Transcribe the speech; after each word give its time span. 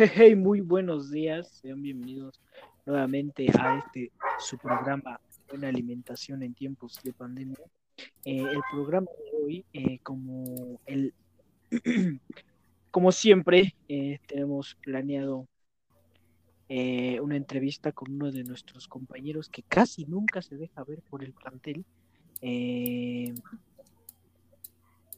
Hey, 0.00 0.36
muy 0.36 0.60
buenos 0.60 1.10
días, 1.10 1.48
sean 1.60 1.82
bienvenidos 1.82 2.40
nuevamente 2.86 3.48
a 3.58 3.78
este 3.78 4.12
su 4.38 4.56
programa 4.56 5.18
Buena 5.48 5.70
Alimentación 5.70 6.44
en 6.44 6.54
tiempos 6.54 7.00
de 7.02 7.12
pandemia. 7.12 7.58
Eh, 8.24 8.42
el 8.42 8.60
programa 8.70 9.08
de 9.18 9.44
hoy, 9.44 9.64
eh, 9.72 9.98
como 10.04 10.78
el 10.86 11.12
como 12.92 13.10
siempre, 13.10 13.74
eh, 13.88 14.20
tenemos 14.28 14.76
planeado 14.76 15.48
una 17.20 17.34
entrevista 17.34 17.90
con 17.90 18.12
uno 18.12 18.30
de 18.30 18.44
nuestros 18.44 18.86
compañeros 18.86 19.48
que 19.48 19.64
casi 19.64 20.04
nunca 20.04 20.42
se 20.42 20.56
deja 20.56 20.84
ver 20.84 21.02
por 21.10 21.24
el 21.24 21.32
plantel. 21.32 21.84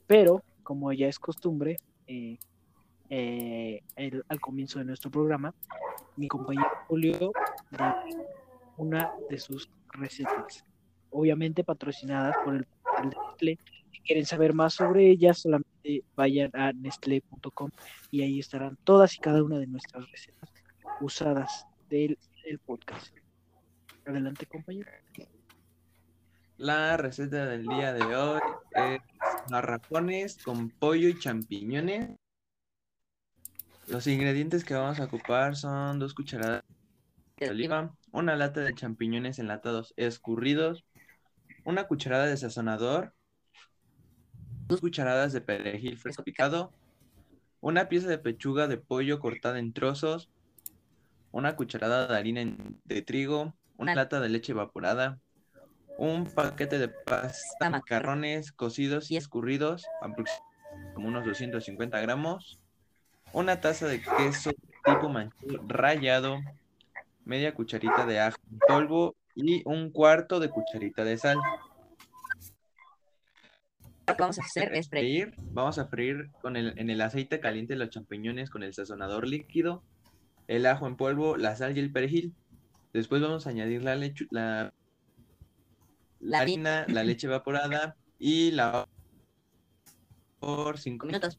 pero, 0.06 0.42
como 0.62 0.90
ya 0.94 1.06
es 1.06 1.18
costumbre, 1.18 1.76
eh, 3.10 3.82
al 4.28 4.40
comienzo 4.40 4.78
de 4.78 4.84
nuestro 4.84 5.10
programa, 5.10 5.52
mi 6.16 6.28
compañero 6.28 6.70
Julio 6.86 7.32
de 7.70 8.16
una 8.76 9.12
de 9.28 9.38
sus 9.38 9.68
recetas, 9.92 10.64
obviamente 11.10 11.64
patrocinadas 11.64 12.36
por 12.44 12.54
el 12.54 12.64
portal 12.64 13.10
de 13.10 13.16
Nestlé. 13.16 13.58
Si 13.90 14.00
quieren 14.00 14.24
saber 14.24 14.54
más 14.54 14.74
sobre 14.74 15.10
ellas, 15.10 15.40
solamente 15.40 16.04
vayan 16.14 16.50
a 16.54 16.72
nestlé.com 16.72 17.70
y 18.12 18.22
ahí 18.22 18.38
estarán 18.38 18.78
todas 18.84 19.16
y 19.16 19.18
cada 19.18 19.42
una 19.42 19.58
de 19.58 19.66
nuestras 19.66 20.08
recetas 20.10 20.48
usadas 21.00 21.66
del, 21.88 22.16
del 22.44 22.58
podcast. 22.60 23.14
Adelante, 24.06 24.46
compañero. 24.46 24.88
La 26.58 26.96
receta 26.96 27.46
del 27.46 27.66
día 27.66 27.92
de 27.92 28.02
hoy 28.14 28.40
es 28.74 29.00
garrafones 29.48 30.38
con 30.44 30.70
pollo 30.70 31.08
y 31.08 31.18
champiñones 31.18 32.19
los 33.90 34.06
ingredientes 34.06 34.64
que 34.64 34.74
vamos 34.74 35.00
a 35.00 35.04
ocupar 35.04 35.56
son 35.56 35.98
dos 35.98 36.14
cucharadas 36.14 36.62
de 37.36 37.50
oliva, 37.50 37.94
una 38.12 38.36
lata 38.36 38.60
de 38.60 38.74
champiñones 38.74 39.38
enlatados 39.38 39.94
escurridos, 39.96 40.84
una 41.64 41.84
cucharada 41.84 42.26
de 42.26 42.36
sazonador, 42.36 43.14
dos 44.66 44.80
cucharadas 44.80 45.32
de 45.32 45.40
perejil 45.40 45.98
fresco 45.98 46.22
picado, 46.22 46.72
una 47.60 47.88
pieza 47.88 48.08
de 48.08 48.18
pechuga 48.18 48.68
de 48.68 48.78
pollo 48.78 49.20
cortada 49.20 49.58
en 49.58 49.72
trozos, 49.72 50.30
una 51.32 51.56
cucharada 51.56 52.06
de 52.06 52.16
harina 52.16 52.56
de 52.84 53.02
trigo, 53.02 53.54
una 53.76 53.94
lata 53.94 54.20
de 54.20 54.28
leche 54.28 54.52
evaporada, 54.52 55.18
un 55.98 56.26
paquete 56.26 56.78
de 56.78 56.88
pasta 56.88 57.70
macarrones 57.70 58.52
cocidos 58.52 59.10
y 59.10 59.16
escurridos, 59.16 59.86
aproximadamente 60.00 60.50
como 60.94 61.08
unos 61.08 61.24
250 61.24 62.00
gramos, 62.00 62.59
una 63.32 63.60
taza 63.60 63.86
de 63.86 64.02
queso 64.02 64.52
tipo 64.84 65.08
manchego 65.08 65.62
rallado, 65.66 66.40
media 67.24 67.54
cucharita 67.54 68.06
de 68.06 68.20
ajo 68.20 68.38
en 68.50 68.58
polvo 68.66 69.16
y 69.34 69.62
un 69.66 69.90
cuarto 69.90 70.40
de 70.40 70.50
cucharita 70.50 71.04
de 71.04 71.18
sal. 71.18 71.38
Lo 74.06 74.16
que 74.16 74.22
vamos 74.22 74.38
a 74.38 74.42
hacer 74.42 74.74
es 74.74 74.88
freír. 74.88 75.34
Vamos 75.52 75.78
a 75.78 75.86
freír 75.86 76.30
con 76.42 76.56
el, 76.56 76.76
en 76.78 76.90
el 76.90 77.00
aceite 77.00 77.38
caliente 77.38 77.76
los 77.76 77.90
champiñones 77.90 78.50
con 78.50 78.62
el 78.62 78.74
sazonador 78.74 79.28
líquido, 79.28 79.82
el 80.48 80.66
ajo 80.66 80.86
en 80.86 80.96
polvo, 80.96 81.36
la 81.36 81.54
sal 81.54 81.76
y 81.76 81.80
el 81.80 81.92
perejil. 81.92 82.34
Después 82.92 83.22
vamos 83.22 83.46
a 83.46 83.50
añadir 83.50 83.84
la, 83.84 83.94
leche, 83.94 84.26
la, 84.30 84.72
la 86.18 86.40
harina, 86.40 86.86
la 86.88 87.04
leche 87.04 87.28
evaporada 87.28 87.96
y 88.18 88.50
la 88.50 88.88
por 90.40 90.78
cinco 90.78 91.06
minutos. 91.06 91.38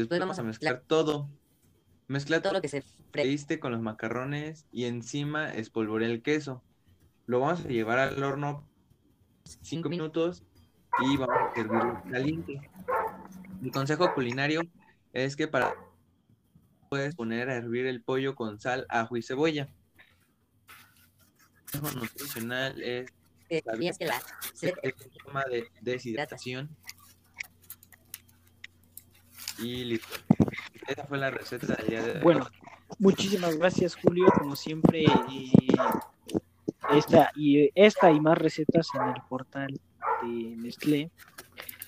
Después 0.00 0.18
vamos 0.18 0.38
a 0.38 0.42
mezclar 0.42 0.82
todo. 0.86 1.28
Mezcla 2.08 2.40
todo 2.40 2.54
lo 2.54 2.62
que 2.62 2.68
se 2.68 2.82
freíste 3.12 3.60
con 3.60 3.70
los 3.70 3.82
macarrones 3.82 4.66
y 4.72 4.86
encima 4.86 5.52
espolvorea 5.52 6.08
el 6.08 6.22
queso. 6.22 6.62
Lo 7.26 7.40
vamos 7.40 7.66
a 7.66 7.68
llevar 7.68 7.98
al 7.98 8.22
horno 8.22 8.66
5 9.44 9.90
minutos 9.90 10.42
y 11.02 11.18
vamos 11.18 11.36
a 11.36 11.54
servirlo 11.54 12.02
caliente. 12.10 12.70
Mi 13.60 13.70
consejo 13.70 14.14
culinario 14.14 14.62
es 15.12 15.36
que 15.36 15.48
para 15.48 15.74
puedes 16.88 17.14
poner 17.14 17.50
a 17.50 17.56
hervir 17.56 17.84
el 17.86 18.02
pollo 18.02 18.34
con 18.34 18.58
sal, 18.58 18.86
ajo 18.88 19.18
y 19.18 19.22
cebolla. 19.22 19.68
El 21.74 21.80
consejo 21.80 22.00
nutricional 22.00 22.82
es, 22.82 23.12
es 23.50 23.98
que 23.98 24.06
la, 24.06 24.22
el 24.82 24.94
sistema 24.94 25.44
de 25.44 25.68
deshidratación 25.82 26.74
y 29.60 29.84
listo. 29.84 30.16
Esa 30.86 31.04
fue 31.04 31.18
la 31.18 31.30
receta 31.30 31.74
del 31.74 31.86
día 31.86 32.02
de 32.02 32.12
hoy. 32.12 32.20
Bueno, 32.22 32.46
muchísimas 32.98 33.56
gracias, 33.56 33.94
Julio. 33.96 34.26
Como 34.38 34.56
siempre, 34.56 35.04
esta, 36.90 37.30
y, 37.36 37.70
esta 37.74 38.10
y 38.10 38.20
más 38.20 38.38
recetas 38.38 38.88
en 38.94 39.08
el 39.08 39.22
portal 39.28 39.80
de 40.22 40.56
Nestlé. 40.56 41.10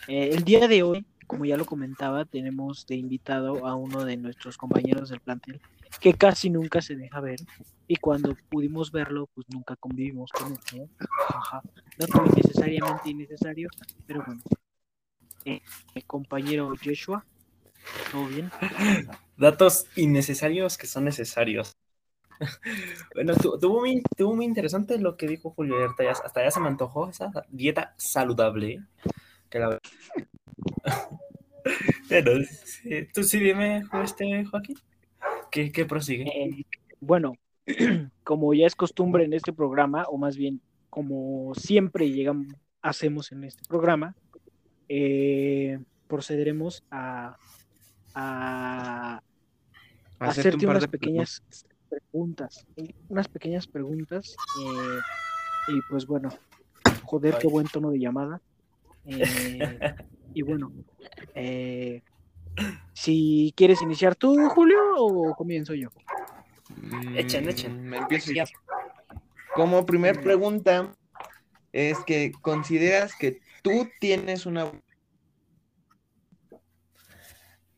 Eh, 0.08 0.30
el 0.32 0.44
día 0.44 0.68
de 0.68 0.82
hoy, 0.82 1.06
como 1.26 1.44
ya 1.44 1.56
lo 1.56 1.64
comentaba, 1.64 2.24
tenemos 2.24 2.86
de 2.86 2.96
invitado 2.96 3.66
a 3.66 3.74
uno 3.74 4.04
de 4.04 4.16
nuestros 4.16 4.56
compañeros 4.56 5.08
del 5.08 5.20
plantel 5.20 5.60
que 6.00 6.14
casi 6.14 6.50
nunca 6.50 6.80
se 6.80 6.96
deja 6.96 7.20
ver 7.20 7.40
y 7.86 7.96
cuando 7.96 8.34
pudimos 8.48 8.90
verlo, 8.90 9.28
pues 9.34 9.46
nunca 9.50 9.76
convivimos 9.76 10.30
con 10.32 10.52
él. 10.52 10.88
¿no? 11.98 12.06
No 12.14 12.24
necesariamente 12.34 13.10
innecesario, 13.10 13.68
pero 14.06 14.22
bueno. 14.26 14.42
Eh, 15.44 15.60
mi 15.94 16.02
compañero 16.02 16.72
Joshua, 16.82 17.24
¿Todo 18.10 18.26
bien? 18.26 18.50
Datos 19.36 19.86
innecesarios 19.96 20.78
que 20.78 20.86
son 20.86 21.04
necesarios. 21.04 21.76
bueno, 23.14 23.34
tuvo 23.34 23.80
muy, 23.80 24.02
muy 24.18 24.44
interesante 24.44 24.98
lo 24.98 25.16
que 25.16 25.26
dijo 25.26 25.50
Julio. 25.50 25.76
Hasta 25.84 26.42
ya, 26.44 26.50
se 26.50 26.60
me 26.60 26.68
antojó 26.68 27.08
esa 27.10 27.30
dieta 27.48 27.94
saludable. 27.96 28.80
Que 29.48 29.58
la... 29.58 29.78
Pero, 32.08 32.32
tú 33.14 33.22
sí 33.22 33.38
dime, 33.38 33.84
este, 34.02 34.44
Joaquín. 34.44 34.76
¿Qué, 35.50 35.70
qué 35.70 35.84
prosigue? 35.84 36.24
Eh, 36.24 36.64
bueno, 37.00 37.34
como 38.24 38.54
ya 38.54 38.66
es 38.66 38.74
costumbre 38.74 39.24
en 39.24 39.32
este 39.32 39.52
programa, 39.52 40.04
o 40.04 40.18
más 40.18 40.36
bien 40.36 40.60
como 40.90 41.54
siempre 41.54 42.10
llegamos, 42.10 42.48
hacemos 42.82 43.32
en 43.32 43.44
este 43.44 43.62
programa, 43.66 44.14
eh, 44.88 45.78
procederemos 46.06 46.84
a 46.90 47.38
a, 48.14 49.22
hacerte, 50.18 50.66
unas 50.66 50.86
pequeñas 50.86 51.42
preguntas, 51.88 52.66
unas 53.08 53.28
pequeñas 53.28 53.66
preguntas. 53.66 54.36
Eh, 54.60 54.98
y 55.68 55.80
pues 55.88 56.06
bueno, 56.06 56.30
joder, 57.04 57.38
qué 57.38 57.46
buen 57.46 57.66
tono 57.66 57.90
de 57.90 57.98
llamada. 57.98 58.40
Eh, 59.04 59.94
y 60.34 60.42
bueno, 60.42 60.72
eh, 61.34 62.02
si 62.92 63.52
quieres 63.56 63.82
iniciar 63.82 64.14
tú, 64.14 64.48
Julio, 64.50 64.78
o 64.96 65.34
comienzo 65.34 65.74
yo. 65.74 65.90
Mm, 66.76 67.16
echen, 67.16 67.48
echen. 67.48 67.82
Me 67.84 67.98
empiezo 67.98 68.32
ya. 68.32 68.44
Como 69.54 69.84
primer 69.84 70.20
pregunta, 70.22 70.94
es 71.72 71.98
que 72.04 72.32
consideras 72.40 73.14
que 73.14 73.40
tú 73.62 73.88
tienes 74.00 74.46
una 74.46 74.70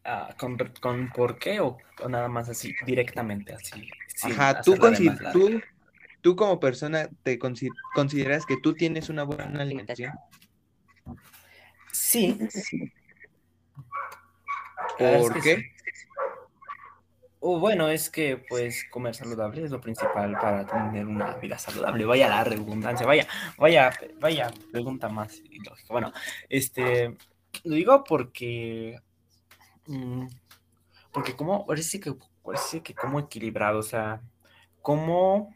Ah, 0.07 0.35
con, 0.39 0.59
con, 0.81 1.11
por 1.11 1.39
qué 1.39 1.61
o, 1.61 1.79
nada 2.09 2.29
más 2.29 2.51
así, 2.51 2.75
directamente 2.85 3.55
así. 3.55 3.89
Ajá, 4.23 4.61
tú, 4.61 4.75
tú, 5.33 5.63
tú, 6.21 6.37
como 6.37 6.61
persona 6.61 7.09
te 7.23 7.39
consideras 7.39 8.45
que 8.45 8.59
tú 8.59 8.75
tienes 8.75 9.09
una 9.09 9.23
buena 9.23 9.63
alimentación. 9.63 10.13
Sí. 11.91 12.39
¿Por 14.99 15.43
qué? 15.43 15.75
bueno, 17.41 17.89
es 17.89 18.09
que 18.09 18.39
pues 18.49 18.85
comer 18.91 19.15
saludable 19.15 19.65
es 19.65 19.71
lo 19.71 19.81
principal 19.81 20.33
para 20.33 20.67
tener 20.67 21.07
una 21.07 21.35
vida 21.37 21.59
saludable. 21.59 22.05
Vaya 22.05 22.29
la 22.29 22.45
redundancia, 22.45 23.07
vaya, 23.07 23.27
vaya, 23.59 23.93
vaya, 24.19 24.51
pregunta 24.73 25.09
más 25.09 25.43
Bueno, 25.89 26.13
este, 26.49 27.17
lo 27.65 27.75
digo 27.75 28.05
porque 28.05 28.99
Mm, 29.87 30.27
porque 31.13 31.37
como, 31.37 31.67
parece 31.67 32.01
que, 32.01 32.15
parece 32.43 32.83
que 32.83 32.95
como 32.95 33.21
equilibrado, 33.21 33.79
o 33.79 33.83
sea, 33.83 34.21
como, 34.83 35.55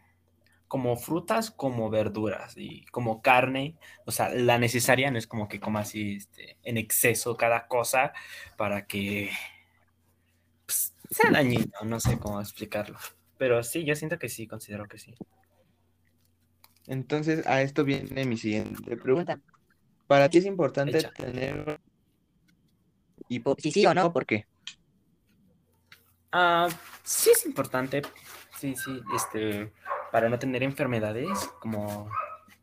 como 0.69 0.97
frutas, 0.97 1.51
como 1.51 1.91
verduras 1.91 2.55
y 2.57 2.85
como 2.87 3.23
carne, 3.23 3.77
o 4.05 4.11
sea, 4.11 4.29
la 4.31 4.59
necesaria 4.59 5.11
no 5.11 5.19
es 5.19 5.27
como 5.27 5.49
que 5.49 5.61
coma 5.61 5.81
así 5.81 6.17
este, 6.17 6.57
en 6.63 6.77
exceso 6.77 7.37
cada 7.37 7.67
cosa 7.67 8.13
para 8.57 8.87
que 8.87 9.31
pues, 10.67 10.95
sea 11.11 11.31
dañino, 11.31 11.73
no 11.85 12.01
sé 12.01 12.19
cómo 12.19 12.41
explicarlo. 12.41 12.99
Pero 13.39 13.63
sí, 13.63 13.85
yo 13.85 13.95
siento 13.95 14.19
que 14.19 14.29
sí, 14.29 14.47
considero 14.47 14.87
que 14.89 14.99
sí. 14.99 15.15
Entonces, 16.87 17.47
a 17.47 17.63
esto 17.63 17.85
viene 17.85 18.25
mi 18.25 18.37
siguiente 18.37 18.97
pregunta. 18.97 19.41
¿Para 20.07 20.29
ti 20.29 20.39
es 20.39 20.47
importante 20.47 21.03
tener 21.17 21.81
y 23.29 23.43
si 23.59 23.71
sí 23.71 23.87
o 23.87 23.95
no, 23.95 24.13
¿por 24.13 24.27
qué? 24.27 24.47
Ah, 26.33 26.69
sí 27.03 27.31
es 27.31 27.47
importante, 27.47 28.03
sí, 28.59 28.75
sí, 28.77 29.01
este, 29.15 29.73
para 30.13 30.29
no 30.29 30.39
tener 30.39 30.63
enfermedades, 30.63 31.51
como, 31.61 32.11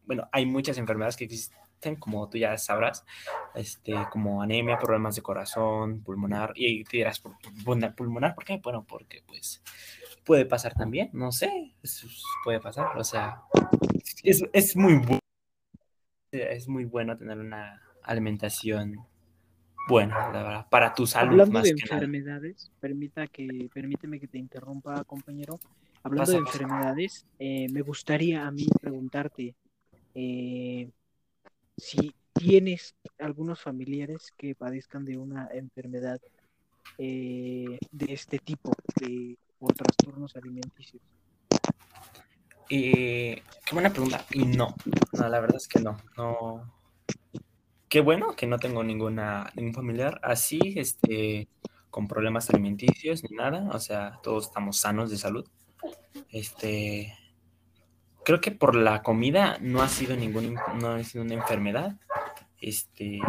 bueno, 0.06 0.28
hay 0.32 0.46
muchas 0.46 0.78
enfermedades 0.78 1.16
que 1.16 1.26
existen, 1.26 1.96
como 1.98 2.30
tú 2.30 2.38
ya 2.38 2.58
sabrás, 2.58 3.06
este, 3.56 3.94
como 4.12 4.42
anemia, 4.42 4.78
problemas 4.78 5.16
de 5.16 5.22
corazón, 5.22 6.04
pulmonar, 6.04 6.54
y 6.56 6.84
te 6.84 6.98
dirás, 6.98 7.22
pulmonar, 7.96 8.36
¿por 8.36 8.46
qué? 8.46 8.60
Bueno, 8.64 8.86
porque 8.88 9.24
pues 9.26 9.64
puede 10.24 10.46
pasar 10.46 10.74
también, 10.74 11.10
no 11.14 11.32
sé, 11.32 11.76
puede 12.44 12.60
pasar, 12.60 12.98
o 12.98 13.04
sea, 13.04 13.42
es, 14.24 14.44
es 14.54 14.76
muy 14.76 14.98
bueno, 14.98 15.20
es 16.32 16.68
muy 16.68 16.86
bueno 16.86 17.18
tener 17.18 17.40
una 17.40 17.82
alimentación 18.04 19.08
buena, 19.88 20.32
la 20.32 20.44
verdad, 20.44 20.68
para 20.70 20.94
tu 20.94 21.06
salud. 21.06 21.32
Hablando 21.32 21.54
más 21.54 21.64
de 21.64 21.76
que 21.76 21.84
nada. 21.86 21.96
enfermedades, 21.96 22.72
permita 22.80 23.28
que, 23.28 23.70
permíteme 23.74 24.20
que 24.20 24.28
te 24.28 24.38
interrumpa, 24.38 25.04
compañero. 25.04 25.60
Hablando 26.04 26.32
de 26.32 26.40
Pasa, 26.40 26.58
enfermedades, 26.58 27.26
eh, 27.40 27.68
me 27.70 27.82
gustaría 27.82 28.46
a 28.46 28.52
mí 28.52 28.68
preguntarte 28.80 29.56
eh, 30.14 30.92
si 31.78 32.14
tienes 32.34 32.96
algunos 33.18 33.62
familiares 33.62 34.32
que 34.38 34.54
padezcan 34.54 35.04
de 35.04 35.18
una 35.18 35.50
enfermedad 35.52 36.20
eh, 37.00 37.80
de 37.92 38.14
este 38.14 38.38
tipo, 38.38 38.72
de, 39.00 39.38
o 39.60 39.68
trastornos 39.68 40.36
alimenticios. 40.36 41.02
Qué 42.68 43.42
buena 43.72 43.90
pregunta. 43.90 44.26
Y 44.32 44.46
no, 44.46 44.76
no, 44.86 45.28
la 45.28 45.40
verdad 45.40 45.58
es 45.58 45.68
que 45.68 45.80
no. 45.80 45.98
No. 46.18 46.72
Qué 47.96 48.02
bueno 48.02 48.36
que 48.36 48.46
no 48.46 48.60
tengo 48.60 48.84
ninguna, 48.84 49.54
ningún 49.56 49.74
familiar 49.74 50.20
así, 50.22 50.60
este, 50.76 51.48
con 51.90 52.10
problemas 52.10 52.50
alimenticios 52.50 53.24
ni 53.24 53.38
nada. 53.38 53.70
O 53.72 53.80
sea, 53.80 54.20
todos 54.22 54.48
estamos 54.48 54.76
sanos 54.76 55.10
de 55.10 55.16
salud. 55.16 55.48
Este, 56.30 57.14
creo 58.26 58.42
que 58.42 58.52
por 58.52 58.76
la 58.76 59.02
comida 59.02 59.58
no 59.62 59.82
ha 59.82 59.88
sido 59.88 60.18
ningún, 60.18 60.56
no 60.82 60.90
ha 60.90 61.04
sido 61.06 61.24
una 61.24 61.36
enfermedad. 61.36 61.96
Este, 62.60 63.22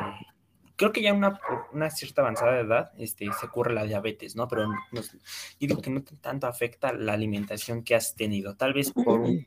creo 0.75 0.91
que 0.91 1.03
ya 1.03 1.13
una, 1.15 1.39
una 1.73 1.89
cierta 1.91 2.23
avanzada 2.23 2.55
de 2.55 2.63
edad, 2.63 2.91
este, 2.99 3.29
se 3.39 3.47
ocurre 3.47 3.73
la 3.73 3.85
diabetes, 3.85 4.35
¿no? 4.35 4.49
Pero 4.49 4.67
no- 4.67 5.03
digo 5.61 5.81
que 5.81 5.91
no 5.91 6.03
tanto 6.03 6.49
afecta 6.49 6.93
la 6.93 7.13
alimentación 7.13 7.85
que 7.85 7.95
has 7.95 8.17
tenido. 8.17 8.57
Tal 8.57 8.75
vez 8.75 8.93
por 8.93 9.21
un, 9.21 9.47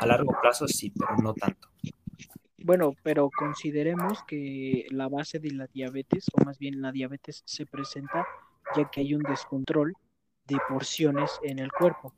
a 0.00 0.06
largo 0.06 0.34
plazo 0.40 0.66
sí, 0.66 0.90
pero 0.98 1.16
no 1.22 1.34
tanto. 1.34 1.68
Bueno, 2.64 2.94
pero 3.02 3.28
consideremos 3.28 4.24
que 4.26 4.86
la 4.88 5.10
base 5.10 5.38
de 5.38 5.50
la 5.50 5.66
diabetes, 5.66 6.24
o 6.32 6.42
más 6.46 6.58
bien 6.58 6.80
la 6.80 6.92
diabetes, 6.92 7.42
se 7.44 7.66
presenta 7.66 8.26
ya 8.74 8.90
que 8.90 9.02
hay 9.02 9.14
un 9.14 9.22
descontrol 9.22 9.92
de 10.46 10.56
porciones 10.66 11.30
en 11.42 11.58
el 11.58 11.70
cuerpo. 11.70 12.14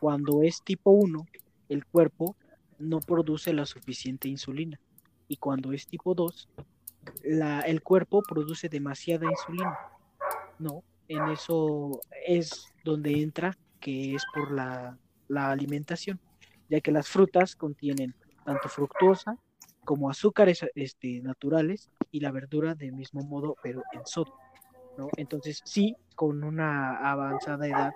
Cuando 0.00 0.42
es 0.42 0.62
tipo 0.62 0.92
1, 0.92 1.26
el 1.68 1.84
cuerpo 1.84 2.36
no 2.78 3.00
produce 3.00 3.52
la 3.52 3.66
suficiente 3.66 4.28
insulina. 4.28 4.80
Y 5.28 5.36
cuando 5.36 5.74
es 5.74 5.86
tipo 5.86 6.14
2, 6.14 6.48
la, 7.24 7.60
el 7.60 7.82
cuerpo 7.82 8.22
produce 8.22 8.70
demasiada 8.70 9.30
insulina. 9.30 9.78
No, 10.58 10.82
en 11.06 11.28
eso 11.28 12.00
es 12.26 12.72
donde 12.82 13.20
entra 13.20 13.58
que 13.78 14.14
es 14.14 14.24
por 14.32 14.52
la, 14.52 14.96
la 15.28 15.50
alimentación, 15.50 16.18
ya 16.70 16.80
que 16.80 16.92
las 16.92 17.10
frutas 17.10 17.54
contienen 17.54 18.14
tanto 18.46 18.70
fructosa 18.70 19.38
como 19.84 20.10
azúcares 20.10 20.64
este, 20.74 21.20
naturales 21.22 21.90
y 22.10 22.20
la 22.20 22.30
verdura 22.30 22.74
del 22.74 22.92
mismo 22.92 23.22
modo, 23.22 23.56
pero 23.62 23.82
en 23.92 24.06
sodio. 24.06 24.34
¿no? 24.96 25.08
Entonces, 25.16 25.60
sí, 25.64 25.96
con 26.14 26.44
una 26.44 26.96
avanzada 27.10 27.66
edad 27.66 27.92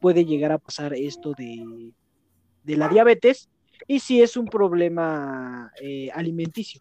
puede 0.00 0.24
llegar 0.24 0.52
a 0.52 0.58
pasar 0.58 0.94
esto 0.94 1.32
de, 1.36 1.92
de 2.62 2.76
la 2.76 2.88
diabetes 2.88 3.48
y 3.86 4.00
sí 4.00 4.22
es 4.22 4.36
un 4.36 4.46
problema 4.46 5.70
eh, 5.82 6.10
alimenticio. 6.14 6.80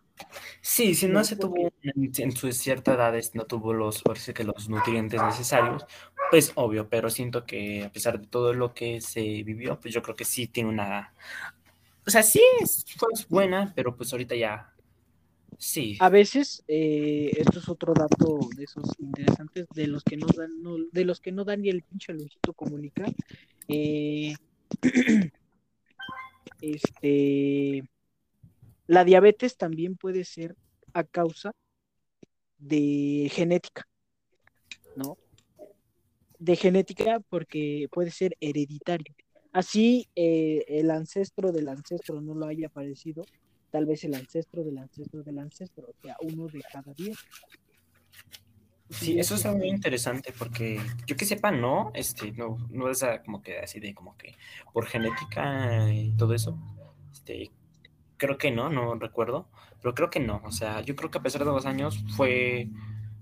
Sí, 0.62 0.96
si 0.96 1.08
no 1.08 1.16
No, 1.16 1.24
se 1.26 1.36
porque- 1.36 1.70
tuvo 1.70 1.74
en, 1.84 2.12
en 2.18 2.32
su 2.32 2.52
cierta 2.54 2.94
edad, 2.94 3.16
es- 3.18 3.36
no 3.36 3.46
tuvo 3.46 3.74
los, 3.74 4.02
parece 4.04 4.34
que 4.34 4.44
los 4.46 4.70
nutrientes 4.70 5.22
necesarios, 5.22 5.86
pues 6.32 6.54
obvio, 6.56 6.88
pero 6.88 7.10
siento 7.10 7.46
que 7.46 7.84
a 7.84 7.92
pesar 7.92 8.20
de 8.22 8.28
todo 8.28 8.54
lo 8.54 8.74
que 8.74 9.02
se 9.02 9.22
vivió, 9.44 9.80
pues 9.80 9.94
yo 9.94 10.02
creo 10.02 10.16
que 10.16 10.24
sí 10.26 10.48
tiene 10.48 10.70
una, 10.70 11.14
o 12.08 12.12
sea, 12.12 12.24
sí 12.24 12.42
es, 12.62 12.86
fue 12.98 13.10
buena, 13.30 13.74
pero 13.76 13.96
pues 13.96 14.12
ahorita 14.12 14.36
ya, 14.36 14.74
sí. 15.58 15.98
A 16.00 16.10
veces, 16.10 16.64
eh, 16.68 17.32
esto 17.38 17.60
es 17.60 17.70
otro 17.70 17.94
dato 17.94 18.40
de 18.56 18.64
esos 18.66 18.84
interesantes, 19.00 19.66
de 19.74 19.88
los 19.88 20.04
que 20.04 20.18
no 20.18 20.28
dan, 20.28 20.62
no- 20.62 20.78
de 20.92 21.06
los 21.06 21.20
que 21.20 21.32
no 21.32 21.44
dan 21.44 21.62
ni 21.62 21.70
el 21.70 21.82
pinche 21.84 22.14
Luisito 22.14 22.54
comunica. 22.54 23.06
eh, 23.68 24.34
este, 26.62 27.84
la 28.88 29.04
diabetes 29.04 29.58
también 29.58 29.96
puede 29.96 30.26
ser 30.26 30.56
a 30.94 31.04
causa 31.04 31.52
de 32.58 33.30
genética, 33.32 33.88
¿no? 34.96 35.18
De 36.40 36.56
genética 36.56 37.20
porque 37.30 37.88
puede 37.92 38.12
ser 38.12 38.36
hereditario. 38.40 39.14
Así 39.56 40.10
eh, 40.18 40.66
el 40.68 40.92
ancestro 40.92 41.54
del 41.54 41.70
ancestro 41.70 42.20
no 42.20 42.36
lo 42.36 42.46
haya 42.46 42.68
parecido, 42.68 43.24
tal 43.72 43.86
vez 43.86 44.04
el 44.04 44.14
ancestro 44.14 44.66
del 44.66 44.78
ancestro 44.78 45.24
del 45.24 45.40
ancestro, 45.40 45.88
o 45.88 46.02
sea, 46.02 46.18
uno 46.24 46.48
de 46.48 46.62
cada 46.74 46.94
diez. 46.94 47.18
Sí, 48.90 49.18
eso 49.18 49.36
es 49.36 49.46
algo 49.46 49.60
muy 49.60 49.70
interesante 49.70 50.34
porque 50.38 50.78
yo 51.08 51.16
que 51.16 51.24
sepa, 51.24 51.52
no, 51.52 51.92
este, 51.94 52.34
no, 52.34 52.58
no 52.70 52.90
es 52.90 53.02
como 53.24 53.42
que 53.42 53.60
así 53.60 53.80
de 53.80 53.94
como 53.94 54.18
que 54.18 54.36
por 54.74 54.88
genética 54.88 55.90
y 55.90 56.12
todo 56.18 56.34
eso, 56.34 56.60
este, 57.14 57.50
creo 58.18 58.38
que 58.38 58.52
no, 58.52 58.70
no 58.70 58.96
recuerdo, 58.96 59.48
pero 59.82 59.96
creo 59.96 60.10
que 60.10 60.20
no, 60.20 60.42
o 60.44 60.52
sea, 60.52 60.82
yo 60.82 60.98
creo 60.98 61.12
que 61.12 61.20
a 61.20 61.24
pesar 61.24 61.46
de 61.46 61.52
los 61.52 61.66
años 61.66 62.04
fue 62.18 62.68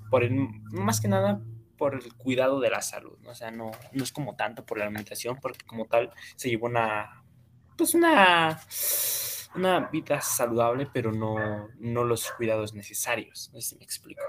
por 0.10 0.24
el, 0.24 0.50
más 0.72 1.00
que 1.00 1.10
nada 1.10 1.44
por 1.84 1.96
el 1.96 2.14
cuidado 2.14 2.62
de 2.62 2.70
la 2.70 2.82
salud, 2.82 3.18
¿no? 3.24 3.32
o 3.32 3.36
sea, 3.36 3.52
no, 3.52 3.72
no 3.92 4.04
es 4.06 4.14
como 4.14 4.38
tanto 4.38 4.66
por 4.66 4.78
la 4.78 4.86
alimentación, 4.86 5.38
porque 5.42 5.66
como 5.66 5.86
tal 5.86 6.12
se 6.38 6.50
llevó 6.50 6.68
una, 6.68 7.26
pues 7.78 7.94
una, 7.94 8.58
una 9.54 9.90
vida 9.90 10.22
saludable, 10.22 10.88
pero 10.94 11.12
no, 11.12 11.68
no 11.80 12.06
los 12.06 12.32
cuidados 12.38 12.74
necesarios, 12.74 13.52
si 13.60 13.76
me 13.76 13.84
explico. 13.84 14.24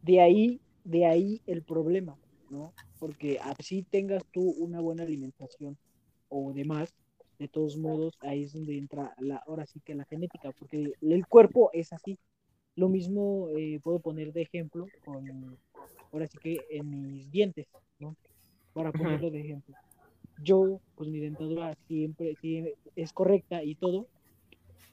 De 0.00 0.22
ahí, 0.22 0.62
de 0.82 1.04
ahí 1.04 1.42
el 1.46 1.62
problema, 1.62 2.16
¿no? 2.48 2.72
Porque 2.98 3.38
así 3.38 3.82
tengas 3.82 4.24
tú 4.32 4.40
una 4.40 4.80
buena 4.80 5.02
alimentación 5.02 5.76
o 6.30 6.54
demás, 6.54 6.94
de 7.38 7.48
todos 7.48 7.76
modos, 7.76 8.16
ahí 8.20 8.44
es 8.44 8.54
donde 8.54 8.78
entra 8.78 9.14
la, 9.18 9.42
ahora 9.46 9.66
sí 9.66 9.78
que 9.84 9.94
la 9.94 10.06
genética, 10.06 10.52
porque 10.58 10.94
el 11.02 11.26
cuerpo 11.26 11.68
es 11.74 11.92
así. 11.92 12.18
Lo 12.76 12.88
mismo 12.88 13.50
eh, 13.58 13.78
puedo 13.82 14.00
poner 14.00 14.32
de 14.32 14.40
ejemplo 14.40 14.86
con, 15.04 15.58
ahora 16.14 16.28
sí 16.28 16.38
que 16.38 16.66
en 16.70 16.90
mis 16.90 17.30
dientes, 17.32 17.66
¿no? 18.00 18.16
Para 18.74 18.92
ponerlo 18.92 19.30
de 19.30 19.40
ejemplo. 19.42 19.74
Yo, 20.38 20.80
pues 20.96 21.10
mi 21.10 21.20
dentadura 21.20 21.74
siempre 21.88 22.36
es 22.96 23.12
correcta 23.12 23.64
y 23.64 23.76
todo, 23.76 24.08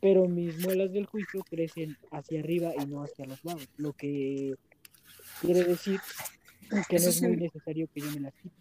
pero 0.02 0.28
mis 0.28 0.58
muelas 0.60 0.94
del 0.94 1.06
juicio 1.08 1.44
crecen 1.50 1.98
hacia 2.12 2.42
arriba 2.42 2.76
y 2.78 2.86
no 2.88 3.04
hacia 3.04 3.26
los 3.28 3.44
lados, 3.44 3.68
lo 3.78 3.94
que 3.94 4.56
quiere 5.42 5.64
decir 5.66 6.02
que 6.90 6.98
Eso 6.98 7.06
no 7.06 7.12
es 7.12 7.22
muy 7.22 7.38
necesario 7.38 7.88
que 7.94 8.02
yo 8.02 8.12
me 8.12 8.22
las 8.22 8.34
quite. 8.42 8.56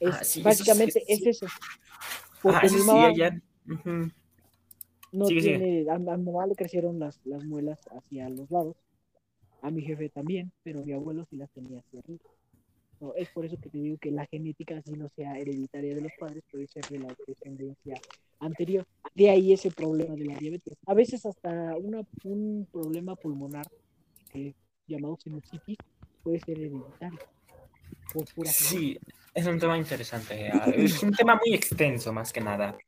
Es, 0.00 0.14
Ah, 0.14 0.24
sí, 0.24 0.40
eso 0.40 0.44
básicamente 0.44 1.00
sí, 1.00 1.04
es 1.08 1.18
sí. 1.18 1.26
eso. 1.26 1.46
Porque 2.42 2.66
Ah, 2.66 2.70
mi 2.70 2.78
sí, 2.78 2.84
mamá 2.84 3.08
allá. 3.08 3.40
ujú. 3.68 4.10
no 5.12 5.26
sigue, 5.28 5.42
sigue. 5.42 5.54
tiene, 5.58 5.90
a, 5.90 5.94
a 5.94 5.98
mi 6.16 6.24
mamá 6.24 6.46
le 6.46 6.54
crecieron 6.54 6.98
las, 6.98 7.20
las 7.24 7.42
muelas 7.44 7.80
hacia 7.90 8.28
los 8.28 8.50
lados, 8.50 8.76
a 9.66 9.70
mi 9.70 9.82
jefe 9.82 10.08
también, 10.10 10.52
pero 10.62 10.84
mi 10.84 10.92
abuelo 10.92 11.26
sí 11.28 11.36
las 11.36 11.50
tenía 11.50 11.80
hacia 11.80 11.98
arriba. 12.00 12.20
No, 13.00 13.14
es 13.14 13.28
por 13.30 13.44
eso 13.44 13.56
que 13.60 13.68
te 13.68 13.78
digo 13.78 13.98
que 13.98 14.10
la 14.10 14.24
genética, 14.26 14.80
si 14.82 14.92
no 14.92 15.08
sea 15.16 15.36
hereditaria 15.38 15.94
de 15.94 16.00
los 16.00 16.12
padres, 16.18 16.42
puede 16.50 16.66
ser 16.68 16.84
de 16.88 16.98
la 17.00 17.14
descendencia 17.26 18.00
anterior. 18.38 18.86
De 19.14 19.28
ahí 19.28 19.52
ese 19.52 19.70
problema 19.70 20.14
de 20.14 20.24
la 20.24 20.36
diabetes. 20.38 20.78
A 20.86 20.94
veces 20.94 21.26
hasta 21.26 21.76
una, 21.76 22.02
un 22.24 22.66
problema 22.72 23.16
pulmonar 23.16 23.66
que, 24.32 24.54
llamado 24.86 25.18
sinusitis 25.22 25.76
puede 26.22 26.38
ser 26.40 26.58
hereditario. 26.58 27.18
Por 28.12 28.24
pura. 28.34 28.50
Sí, 28.50 28.96
es 29.34 29.46
un 29.46 29.58
tema 29.58 29.76
interesante. 29.76 30.48
ah, 30.52 30.70
Es 30.74 31.02
un 31.02 31.12
tema 31.12 31.38
muy 31.44 31.54
extenso, 31.54 32.12
más 32.12 32.32
que 32.32 32.40
nada. 32.40 32.78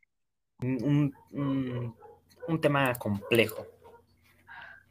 Un, 0.62 1.12
un- 1.32 1.94
un 2.46 2.60
tema 2.60 2.94
complejo. 2.94 3.66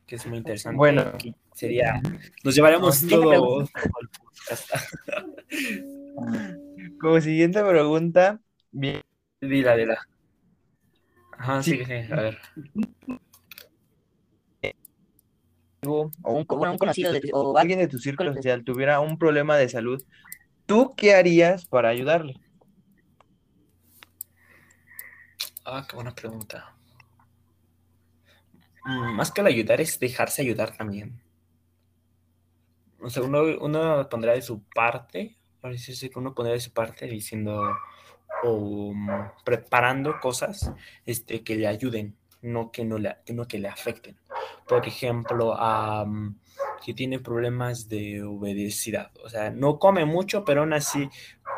Que 0.06 0.16
es 0.18 0.26
muy 0.28 0.38
interesante. 0.38 0.78
Bueno. 0.78 1.12
Sería. 1.58 2.02
Nos 2.44 2.56
llevaremos 2.56 2.98
Siguiente 2.98 3.36
todo. 3.38 3.68
Como 7.00 7.22
siguiente 7.22 7.64
pregunta, 7.64 8.40
bien, 8.72 9.02
Dila, 9.42 9.76
dila. 9.76 9.98
Ajá, 11.38 11.62
Sí. 11.64 11.78
sí, 11.78 11.86
sí, 11.86 11.94
a 12.12 12.16
ver. 12.22 12.40
o 15.84 16.10
un, 16.26 16.46
Bueno, 16.48 16.74
un 16.74 16.78
conocido 16.78 17.12
de 17.14 17.22
o 17.34 17.58
alguien 17.58 17.80
de 17.80 17.88
tu 17.88 17.98
círculo 18.00 18.34
social 18.34 18.64
tuviera 18.64 19.00
un 19.00 19.18
problema 19.18 19.58
de 19.58 19.70
salud 19.70 20.04
¿Tú 20.66 20.94
qué 20.98 21.14
harías 21.16 21.66
para 21.66 21.90
ayudarle? 21.90 22.36
Ah, 25.66 25.86
qué 25.88 25.96
buena 25.96 26.14
pregunta. 26.16 26.74
Mm, 28.86 29.16
Más 29.16 29.32
que 29.32 29.42
el 29.42 29.48
ayudar 29.48 29.82
es 29.82 30.00
dejarse 30.00 30.42
ayudar 30.42 30.76
también. 30.76 31.22
O 33.02 33.10
sea, 33.10 33.24
uno, 33.24 33.44
uno 33.62 34.08
pondrá 34.10 34.34
de 34.34 34.42
su 34.42 34.64
parte, 34.64 35.38
parece 35.62 35.96
ser 35.96 36.10
que 36.10 36.20
uno 36.20 36.34
pondrá 36.34 36.54
de 36.54 36.60
su 36.60 36.72
parte 36.72 37.08
diciendo 37.08 37.76
o 38.44 38.94
mm, 38.94 39.32
preparando 39.44 40.20
cosas 40.20 40.72
este, 41.06 41.44
que 41.44 41.56
le 41.56 41.68
ayuden, 41.68 42.16
no 42.42 42.72
que 42.72 42.86
no 42.86 42.98
le, 42.98 43.18
no 43.34 43.48
que 43.48 43.60
le 43.60 43.68
afecten. 43.68 44.18
Por 44.68 44.88
ejemplo, 44.88 45.56
am, 45.60 46.40
que 46.84 46.94
tiene 46.94 47.20
problemas 47.20 47.88
de 47.88 48.24
obesidad. 48.24 49.12
O 49.24 49.30
sea, 49.30 49.50
no 49.52 49.80
come 49.80 50.06
mucho, 50.06 50.44
pero 50.44 50.62
aún 50.62 50.74
así 50.74 51.10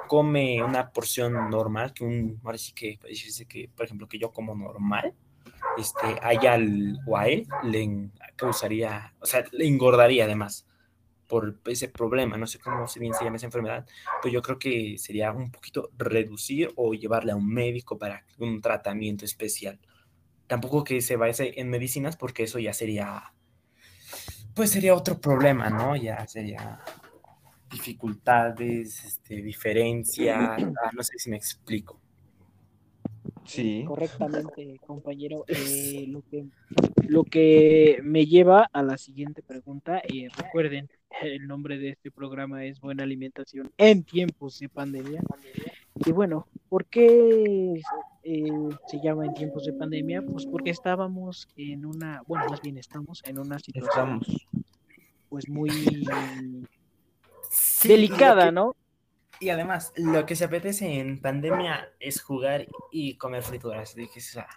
come 0.08 0.63
una 0.63 0.91
porción 0.91 1.50
normal, 1.50 1.93
que 1.93 2.03
un, 2.03 2.39
ahora 2.43 2.58
sí 2.58 2.74
que, 2.74 3.00
decirse 3.03 3.46
que, 3.46 3.69
por 3.75 3.86
ejemplo, 3.86 4.08
que 4.08 4.19
yo 4.19 4.31
como 4.31 4.55
normal, 4.55 5.13
este, 5.77 6.08
a 6.22 6.34
ella 6.34 6.58
o 7.05 7.19
él 7.19 7.48
le 7.63 8.10
causaría, 8.36 9.13
o 9.19 9.25
sea, 9.25 9.43
le 9.51 9.67
engordaría 9.67 10.25
además 10.25 10.65
por 11.29 11.59
ese 11.67 11.88
problema, 11.88 12.38
no 12.38 12.48
sé 12.48 12.59
cómo 12.59 12.88
se 12.88 13.00
bien 13.00 13.13
se 13.13 13.24
llama 13.24 13.38
esa 13.38 13.45
enfermedad, 13.45 13.86
pero 14.21 14.33
yo 14.33 14.41
creo 14.41 14.57
que 14.57 14.98
sería 14.98 15.31
un 15.31 15.51
poquito 15.51 15.91
reducir 15.95 16.71
o 16.75 16.95
llevarle 16.95 17.31
a 17.31 17.36
un 17.36 17.48
médico 17.48 18.00
para 18.00 18.25
un 18.39 18.59
tratamiento 18.59 19.25
especial. 19.25 19.79
Tampoco 20.48 20.83
que 20.83 21.01
se 21.01 21.15
vaya 21.15 21.45
en 21.45 21.69
medicinas 21.69 22.17
porque 22.17 22.43
eso 22.43 22.57
ya 22.57 22.74
sería, 22.74 23.31
pues 24.55 24.71
sería 24.71 24.95
otro 24.95 25.21
problema, 25.21 25.69
¿no? 25.69 25.95
Ya 25.95 26.25
sería 26.27 26.81
dificultades, 27.69 29.05
este, 29.05 29.36
diferencia, 29.43 30.55
ah, 30.83 30.91
no 30.93 31.03
sé 31.03 31.19
si 31.19 31.29
me 31.29 31.38
explico. 31.38 32.01
Sí. 33.45 33.83
Correctamente, 33.88 34.79
compañero. 34.86 35.45
Eh, 35.48 36.05
lo, 36.07 36.24
que, 36.24 36.45
lo 37.07 37.24
que 37.24 38.00
me 38.03 38.25
lleva 38.25 38.67
a 38.74 38.81
la 38.81 38.98
siguiente 38.98 39.43
pregunta, 39.43 40.01
y 40.07 40.27
recuerden, 40.27 40.89
el 41.21 41.47
nombre 41.47 41.77
de 41.77 41.89
este 41.89 42.11
programa 42.11 42.63
es 42.65 42.79
Buena 42.79 43.03
Alimentación 43.03 43.71
en 43.77 44.03
tiempos 44.03 44.59
de 44.59 44.69
pandemia. 44.69 45.21
Y 46.05 46.11
bueno, 46.11 46.47
¿por 46.69 46.85
qué 46.85 47.81
eh, 48.23 48.43
se 48.88 48.99
llama 49.03 49.25
en 49.25 49.33
tiempos 49.33 49.65
de 49.65 49.73
pandemia? 49.73 50.21
Pues 50.21 50.45
porque 50.45 50.69
estábamos 50.71 51.47
en 51.57 51.85
una, 51.85 52.21
bueno, 52.27 52.45
más 52.49 52.61
bien 52.61 52.77
estamos 52.77 53.21
en 53.25 53.39
una 53.39 53.59
situación 53.59 53.89
Estamos. 54.21 54.47
pues 55.29 55.49
muy 55.49 55.69
Sí, 57.49 57.88
delicada, 57.88 58.45
que- 58.45 58.51
¿no? 58.51 58.75
Y 59.41 59.49
además, 59.49 59.93
lo 59.95 60.25
que 60.25 60.35
se 60.35 60.43
apetece 60.45 60.99
en 60.99 61.21
pandemia 61.21 61.89
es 62.01 62.21
jugar 62.21 62.67
y 62.91 63.15
comer 63.15 63.41
frituras. 63.41 63.95
Dije, 63.95 64.19
o 64.19 64.21
sea, 64.21 64.47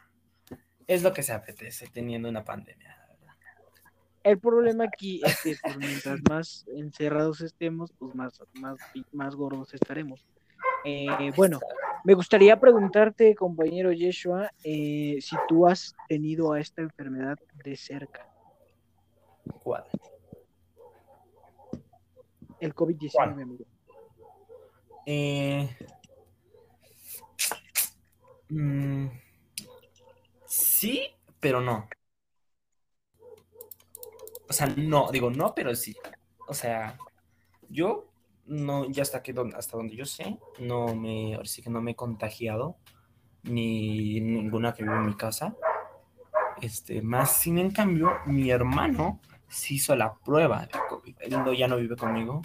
es 0.88 1.04
lo 1.04 1.12
que 1.12 1.22
se 1.22 1.32
apetece 1.32 1.86
teniendo 1.86 2.28
una 2.28 2.44
pandemia. 2.44 2.96
El 4.24 4.38
problema 4.38 4.84
aquí 4.84 5.20
es 5.24 5.40
que 5.42 5.56
pues, 5.62 5.76
mientras 5.76 6.20
más 6.28 6.64
encerrados 6.76 7.40
estemos, 7.40 7.92
pues 7.98 8.14
más, 8.14 8.40
más, 8.54 8.78
más 9.12 9.34
gordos 9.34 9.74
estaremos. 9.74 10.24
Eh, 10.84 11.32
bueno, 11.36 11.60
me 12.04 12.14
gustaría 12.14 12.58
preguntarte, 12.58 13.34
compañero 13.34 13.92
Yeshua, 13.92 14.50
eh, 14.64 15.18
si 15.20 15.36
tú 15.48 15.66
has 15.66 15.94
tenido 16.08 16.52
a 16.52 16.60
esta 16.60 16.82
enfermedad 16.82 17.38
de 17.64 17.76
cerca, 17.76 18.28
¿Cuál? 19.62 19.84
el 22.60 22.74
COVID-19, 22.74 23.10
¿Cuál? 23.12 23.28
amigo. 23.30 23.64
Eh, 25.04 25.68
mm, 28.48 29.06
sí, 30.46 31.08
pero 31.40 31.60
no. 31.60 31.88
O 34.52 34.54
sea, 34.54 34.66
no, 34.66 35.10
digo 35.10 35.30
no, 35.30 35.54
pero 35.54 35.74
sí. 35.74 35.96
O 36.46 36.52
sea, 36.52 36.98
yo 37.70 38.10
no, 38.44 38.84
ya 38.90 39.00
hasta 39.00 39.22
que 39.22 39.34
hasta 39.56 39.78
donde 39.78 39.96
yo 39.96 40.04
sé, 40.04 40.38
no 40.58 40.94
me, 40.94 41.36
ahora 41.36 41.48
sí 41.48 41.62
que 41.62 41.70
no 41.70 41.80
me 41.80 41.92
he 41.92 41.96
contagiado, 41.96 42.76
ni 43.44 44.20
ninguna 44.20 44.74
que 44.74 44.82
vive 44.82 44.94
en 44.96 45.06
mi 45.06 45.14
casa. 45.16 45.56
Este, 46.60 47.00
más 47.00 47.38
sin 47.38 47.56
en 47.56 47.70
cambio, 47.70 48.12
mi 48.26 48.50
hermano 48.50 49.20
se 49.48 49.72
hizo 49.72 49.96
la 49.96 50.12
prueba 50.16 50.66
de 50.66 50.78
COVID. 50.86 51.16
Él 51.20 51.30
no- 51.30 51.54
ya 51.54 51.66
no 51.66 51.78
vive 51.78 51.96
conmigo, 51.96 52.42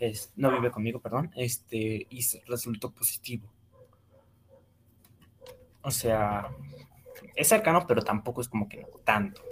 es- 0.00 0.32
no 0.34 0.50
vive 0.50 0.72
conmigo, 0.72 0.98
perdón, 0.98 1.30
este, 1.36 2.08
y 2.10 2.26
resultó 2.48 2.90
positivo. 2.90 3.48
O 5.82 5.92
sea, 5.92 6.48
es 7.36 7.46
cercano, 7.46 7.86
pero 7.86 8.02
tampoco 8.02 8.40
es 8.40 8.48
como 8.48 8.68
que 8.68 8.78
no 8.82 8.88
tanto. 9.04 9.42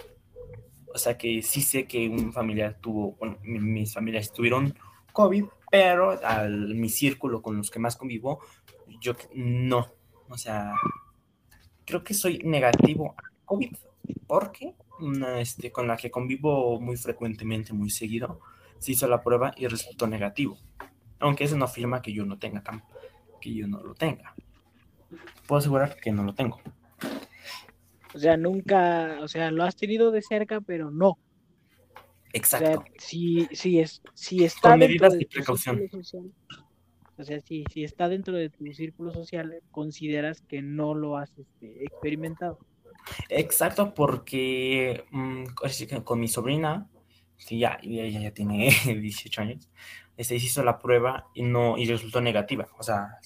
O 0.95 0.97
sea 0.97 1.17
que 1.17 1.41
sí 1.41 1.61
sé 1.61 1.85
que 1.87 2.07
un 2.07 2.31
familiar 2.31 2.77
tuvo, 2.79 3.11
bueno, 3.19 3.37
mi- 3.43 3.59
mis 3.59 3.93
familiares 3.93 4.31
tuvieron 4.31 4.73
COVID, 5.11 5.43
pero 5.69 6.11
al 6.25 6.73
mi 6.73 6.87
círculo 6.87 7.41
con 7.41 7.57
los 7.57 7.69
que 7.69 7.79
más 7.79 7.97
convivo, 7.97 8.39
yo 9.01 9.13
no. 9.33 9.87
O 10.29 10.37
sea, 10.37 10.73
creo 11.85 12.01
que 12.01 12.13
soy 12.13 12.39
negativo 12.45 13.13
a 13.17 13.23
COVID, 13.43 13.75
porque 14.25 14.73
este, 15.37 15.69
con 15.69 15.85
la 15.87 15.97
que 15.97 16.09
convivo 16.09 16.79
muy 16.79 16.95
frecuentemente, 16.95 17.73
muy 17.73 17.89
seguido, 17.89 18.39
se 18.79 18.93
hizo 18.93 19.05
la 19.07 19.21
prueba 19.21 19.53
y 19.57 19.67
resultó 19.67 20.07
negativo. 20.07 20.57
Aunque 21.19 21.43
eso 21.43 21.57
no 21.57 21.65
afirma 21.65 22.01
que 22.01 22.13
yo 22.13 22.25
no 22.25 22.37
tenga 22.39 22.63
que 23.41 23.53
yo 23.53 23.67
no 23.67 23.83
lo 23.83 23.95
tenga. 23.95 24.33
Puedo 25.45 25.59
asegurar 25.59 25.97
que 25.97 26.13
no 26.13 26.23
lo 26.23 26.33
tengo. 26.33 26.59
O 28.15 28.17
sea, 28.17 28.37
nunca, 28.37 29.17
o 29.21 29.27
sea, 29.27 29.51
lo 29.51 29.65
has 29.65 29.75
tenido 29.75 30.09
de 30.09 30.21
cerca, 30.21 30.61
pero 30.61 30.89
no. 30.89 31.09
O 31.09 31.19
Exacto. 32.31 32.65
sea, 32.65 32.79
si, 32.97 33.45
si, 33.51 33.81
es, 33.81 34.01
si 34.13 34.45
está 34.45 34.69
Con 34.69 34.79
medidas 34.79 35.17
de 35.17 35.25
precaución. 35.25 35.79
círculo 35.79 36.03
social, 36.03 36.31
o 37.17 37.23
sea, 37.25 37.41
si, 37.41 37.65
si 37.73 37.83
está 37.83 38.07
dentro 38.07 38.35
de 38.37 38.49
tu 38.49 38.65
círculo 38.73 39.11
social, 39.11 39.61
consideras 39.69 40.41
que 40.47 40.61
no 40.61 40.93
lo 40.93 41.17
has 41.17 41.37
este, 41.37 41.83
experimentado. 41.83 42.57
Exacto, 43.27 43.93
porque 43.93 45.03
mm, 45.11 45.43
con 46.05 46.19
mi 46.19 46.29
sobrina, 46.29 46.89
que 47.45 47.57
ya, 47.57 47.77
ya, 47.83 48.05
ya- 48.07 48.31
tiene 48.33 48.69
18 48.85 49.41
años, 49.41 49.69
este, 50.15 50.39
se 50.39 50.45
hizo 50.45 50.63
la 50.63 50.79
prueba 50.79 51.27
y 51.33 51.43
no 51.43 51.77
y 51.77 51.85
resultó 51.85 52.21
negativa. 52.21 52.69
O 52.77 52.83
sea, 52.83 53.19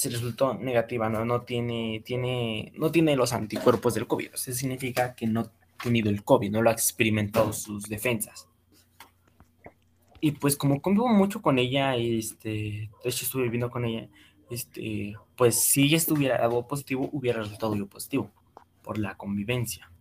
se 0.00 0.08
resultó 0.08 0.54
negativa, 0.54 1.10
no, 1.10 1.26
no 1.26 1.42
tiene, 1.42 2.00
tiene, 2.02 2.72
no 2.74 2.90
tiene 2.90 3.16
los 3.16 3.34
anticuerpos 3.34 3.92
del 3.92 4.06
COVID. 4.06 4.30
Eso 4.32 4.50
significa 4.52 5.14
que 5.14 5.26
no 5.26 5.40
ha 5.40 5.52
tenido 5.82 6.08
el 6.08 6.24
COVID, 6.24 6.50
no 6.50 6.62
lo 6.62 6.70
ha 6.70 6.72
experimentado 6.72 7.52
sus 7.52 7.82
defensas. 7.82 8.48
Y 10.22 10.30
pues 10.30 10.56
como 10.56 10.80
convivo 10.80 11.08
mucho 11.08 11.42
con 11.42 11.58
ella, 11.58 11.96
este, 11.96 12.48
de 12.48 13.10
hecho 13.10 13.26
estuve 13.26 13.42
viviendo 13.42 13.70
con 13.70 13.84
ella, 13.84 14.08
este, 14.48 15.16
pues 15.36 15.60
si 15.60 15.82
ella 15.82 15.98
estuviera 15.98 16.36
algo 16.36 16.66
positivo, 16.66 17.10
hubiera 17.12 17.42
resultado 17.42 17.76
yo 17.76 17.86
positivo 17.86 18.30
por 18.82 18.96
la 18.96 19.18
convivencia. 19.18 19.92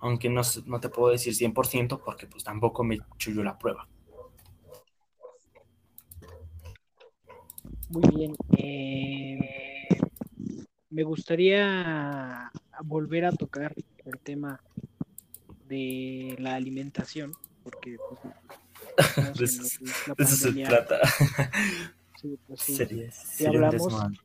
Aunque 0.00 0.28
no, 0.28 0.42
no 0.66 0.80
te 0.80 0.88
puedo 0.88 1.12
decir 1.12 1.32
100% 1.32 2.00
porque 2.04 2.26
pues 2.26 2.42
tampoco 2.42 2.82
me 2.82 2.96
he 2.96 3.32
yo 3.32 3.44
la 3.44 3.56
prueba. 3.56 3.86
Muy 7.90 8.02
bien. 8.14 8.36
eh, 8.58 9.27
me 10.90 11.02
gustaría 11.02 12.50
volver 12.82 13.24
a 13.24 13.32
tocar 13.32 13.74
el 14.04 14.18
tema 14.20 14.60
de 15.66 16.36
la 16.38 16.54
alimentación, 16.54 17.32
porque 17.62 17.96
pues, 18.96 19.38
De 19.38 19.44
eso, 19.44 19.84
la 20.06 20.14
de 20.14 20.24
eso 20.24 20.36
se 20.36 20.52
trata. 20.52 21.00
Sí, 22.20 22.36
pues, 22.48 22.60
sí. 22.62 22.74
Sería, 22.74 23.10
un 23.40 23.64
hablamos-. 23.64 24.20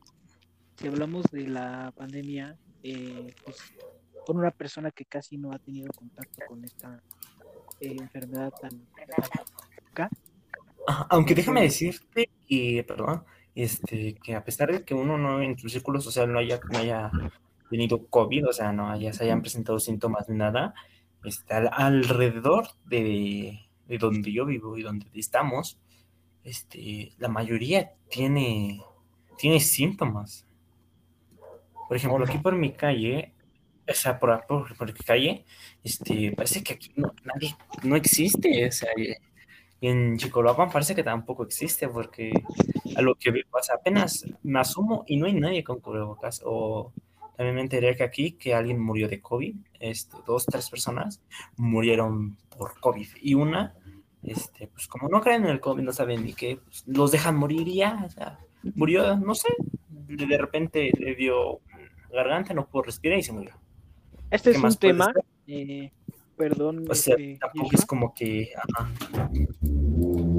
Si 0.79 0.87
hablamos 0.87 1.25
de 1.29 1.47
la 1.47 1.93
pandemia, 1.95 2.57
eh, 2.81 3.35
pues, 3.45 3.57
con 4.25 4.37
una 4.37 4.49
persona 4.49 4.89
que 4.89 5.05
casi 5.05 5.37
no 5.37 5.51
ha 5.51 5.59
tenido 5.59 5.93
contacto 5.93 6.43
con 6.47 6.65
esta 6.65 7.03
eh, 7.79 7.95
enfermedad 7.99 8.51
tan, 8.59 8.87
Ajá, 10.87 11.05
Aunque 11.11 11.35
déjame 11.35 11.61
decirte 11.61 12.31
que, 12.47 12.83
perdón, 12.87 13.23
este, 13.55 14.15
que 14.23 14.35
a 14.35 14.43
pesar 14.43 14.71
de 14.71 14.83
que 14.83 14.93
uno 14.93 15.17
no 15.17 15.41
en 15.41 15.57
su 15.57 15.69
círculo 15.69 16.01
social 16.01 16.31
no 16.31 16.39
haya, 16.39 16.59
no 16.71 16.79
haya 16.79 17.11
tenido 17.69 18.05
COVID, 18.07 18.47
o 18.49 18.53
sea, 18.53 18.71
no 18.71 18.89
haya, 18.89 19.13
se 19.13 19.23
hayan 19.25 19.41
presentado 19.41 19.79
síntomas 19.79 20.29
ni 20.29 20.35
nada, 20.37 20.73
al- 21.49 21.69
alrededor 21.73 22.67
de, 22.85 23.59
de 23.87 23.97
donde 23.97 24.31
yo 24.31 24.45
vivo 24.45 24.77
y 24.77 24.83
donde 24.83 25.07
estamos, 25.13 25.77
este, 26.43 27.13
la 27.17 27.29
mayoría 27.29 27.93
tiene, 28.09 28.81
tiene 29.37 29.59
síntomas. 29.59 30.45
Por 31.87 31.97
ejemplo, 31.97 32.25
aquí 32.25 32.37
por 32.37 32.55
mi 32.55 32.73
calle, 32.73 33.33
o 33.87 33.93
sea, 33.93 34.19
por, 34.19 34.45
por, 34.47 34.75
por 34.77 34.87
mi 34.87 34.99
calle, 34.99 35.45
este, 35.83 36.31
parece 36.31 36.63
que 36.63 36.73
aquí 36.73 36.91
no, 36.95 37.13
nadie, 37.23 37.55
no 37.83 37.95
existe, 37.95 38.67
o 38.67 38.71
sea, 38.71 38.89
y 38.97 39.13
en 39.87 40.17
Chicoloapan 40.17 40.71
parece 40.71 40.95
que 40.95 41.03
tampoco 41.03 41.43
existe 41.43 41.87
porque 41.89 42.31
a 42.95 43.01
lo 43.01 43.15
que 43.15 43.31
veo, 43.31 43.43
o 43.51 43.63
sea, 43.63 43.75
apenas 43.75 44.25
me 44.43 44.59
asumo 44.59 45.03
y 45.07 45.17
no 45.17 45.25
hay 45.25 45.33
nadie 45.33 45.63
con 45.63 45.79
cubrebocas. 45.79 46.41
O 46.45 46.91
también 47.35 47.55
me 47.55 47.61
enteré 47.61 47.95
que 47.95 48.03
aquí 48.03 48.33
que 48.33 48.53
alguien 48.53 48.79
murió 48.79 49.07
de 49.07 49.21
COVID, 49.21 49.55
este, 49.79 50.17
dos, 50.25 50.45
tres 50.45 50.69
personas 50.69 51.21
murieron 51.57 52.37
por 52.57 52.79
COVID. 52.79 53.07
Y 53.21 53.33
una, 53.33 53.75
este, 54.21 54.67
pues 54.67 54.87
como 54.87 55.09
no 55.09 55.21
creen 55.21 55.43
en 55.43 55.49
el 55.49 55.59
COVID, 55.59 55.83
no 55.83 55.91
saben 55.91 56.23
ni 56.23 56.33
qué, 56.33 56.59
pues, 56.63 56.83
los 56.87 57.11
dejan 57.11 57.35
morir 57.35 57.67
y 57.67 57.75
ya, 57.75 58.03
o 58.05 58.09
sea, 58.09 58.39
murió, 58.75 59.17
no 59.17 59.35
sé, 59.35 59.49
de 59.89 60.25
de 60.25 60.37
repente 60.37 60.91
le 60.97 61.15
dio 61.15 61.59
garganta, 62.11 62.53
no 62.53 62.67
pudo 62.67 62.83
respirar 62.83 63.17
y 63.17 63.23
se 63.23 63.33
murió. 63.33 63.53
Este 64.29 64.51
¿Qué 64.51 64.57
es 64.57 64.63
un 64.63 64.75
tema, 64.75 65.13
eh, 65.47 65.91
perdón, 66.37 66.85
O 66.89 66.95
sea, 66.95 67.15
este, 67.15 67.37
tampoco 67.39 67.69
es 67.73 67.85
como 67.85 68.13
que, 68.13 68.51
ajá, 68.55 68.91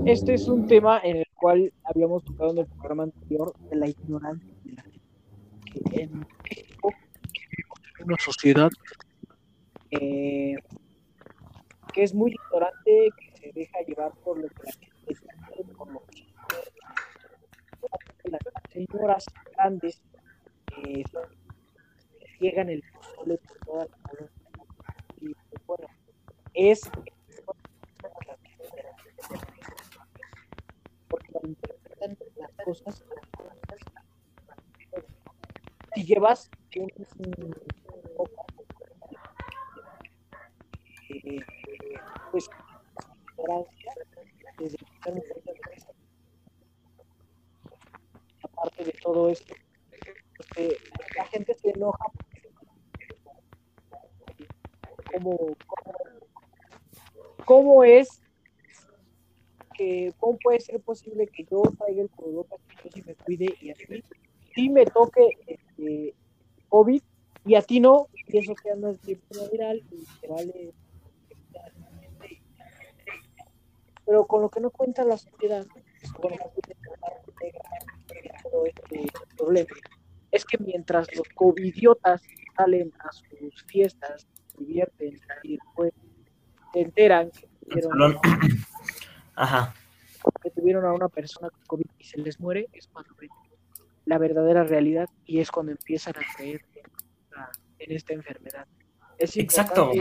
Este 0.07 0.35
es 0.35 0.49
un 0.49 0.67
tema 0.67 1.01
en 1.03 1.19
el 1.19 1.27
cual 1.45 1.61
habíamos 1.85 2.25
tocado 2.25 2.53
en 2.53 2.59
el 2.61 2.67
programa 2.67 3.03
anterior 3.03 3.53
de 3.69 3.77
la 3.77 3.87
ignorancia 3.87 4.51
de 4.65 4.73
la 4.73 4.83
gente. 4.83 5.03
Que 5.91 6.03
en 6.05 6.27
México 6.43 6.91
una 8.03 8.17
sociedad 8.17 8.71
eh, 9.91 10.55
que 11.93 12.03
es 12.03 12.15
muy 12.15 12.33
ignorante, 12.33 13.11
que 13.19 13.37
se 13.37 13.53
deja 13.53 13.79
llevar 13.87 14.13
por 14.25 14.39
lo 14.39 14.49
que 14.49 14.63
la 14.65 14.73
gente 14.73 15.15
por 15.77 15.93
lo 15.93 16.03
que 16.07 16.25
las 18.31 18.41
señoras 18.73 19.27
grandes 19.53 20.03
eh, 20.79 21.05
ciegan 22.39 22.71
el 22.71 22.83
pozole 22.95 23.37
por 23.37 23.59
toda 23.67 23.85
la. 23.85 23.99
Y 25.21 25.35
pues, 25.35 25.67
bueno, 25.67 25.89
es 26.55 26.91
porque 31.53 31.77
malinterpretan 32.01 32.17
las 32.37 32.51
cosas. 32.65 33.05
Si 35.95 36.05
llevas 36.05 36.51
un, 36.77 36.91
eh, 41.11 41.41
pues 42.31 42.51
aparte 48.43 48.85
de 48.85 48.93
todo 49.03 49.29
esto 49.31 49.55
pues, 50.55 50.73
la 51.17 51.25
gente 51.27 51.55
se 51.55 51.71
enoja 51.71 52.05
como 55.13 55.57
cómo 57.45 57.85
es 57.85 58.24
que 59.77 60.13
cómo 60.19 60.39
puede 60.39 60.61
ser 60.61 60.81
posible 60.81 61.27
que 61.27 61.45
yo 61.45 61.63
traiga 61.79 62.03
el 62.03 62.11
cubrebocas 62.11 62.61
sí 62.93 63.03
me 63.07 63.15
cuide 63.15 63.55
y 63.61 63.71
así 63.71 64.03
sí 64.55 64.69
me 64.71 64.85
toque 64.87 65.29
este 65.47 66.15
COVID 66.69 67.03
y 67.47 67.55
a 67.55 67.63
ti 67.63 67.81
no 67.81 68.09
y 68.29 68.39
eso 68.39 68.55
que 68.55 68.75
no 68.77 68.89
es 68.89 68.99
epidemia 69.07 69.51
viral 69.51 69.83
y 69.91 70.05
te 70.21 70.29
vale 70.29 70.73
pero 74.07 74.27
con 74.27 74.43
lo 74.43 74.51
que 74.51 74.61
no 74.61 74.71
cuenta 74.71 75.05
la 75.05 75.17
sociedad 75.17 75.67
con 76.21 76.33
todo 78.51 78.67
este 78.67 79.13
problema 79.37 79.75
es 80.31 80.45
que 80.45 80.59
mientras 80.59 81.07
los 81.17 81.29
covidiotas 81.35 82.23
salen 82.57 82.93
a 83.01 83.13
sus 83.13 83.65
fiestas 83.65 84.27
se 84.53 84.65
divierten 84.65 85.21
y 85.43 85.57
después 85.57 85.93
se 86.73 86.81
enteran 86.81 87.31
que. 87.31 87.81
Ajá, 89.35 89.75
que 90.43 90.51
tuvieron 90.51 90.85
a 90.87 90.93
una 90.93 91.09
persona 91.09 91.51
con 91.51 91.61
COVID 91.67 91.87
y 91.99 92.05
se 92.05 92.19
les 92.19 92.41
muere, 92.41 92.69
es 92.73 92.87
cuando 92.89 93.15
ven 93.17 93.31
la 94.07 94.19
verdadera 94.19 94.65
realidad 94.65 95.09
y 95.27 95.41
es 95.41 95.51
cuando 95.51 95.73
empiezan 95.73 96.15
a 96.17 96.37
creer 96.37 96.65
en 96.75 96.85
esta, 96.87 97.51
en 97.79 97.93
esta 97.93 98.13
enfermedad. 98.13 98.67
Es 99.19 99.37
Exacto, 99.37 99.93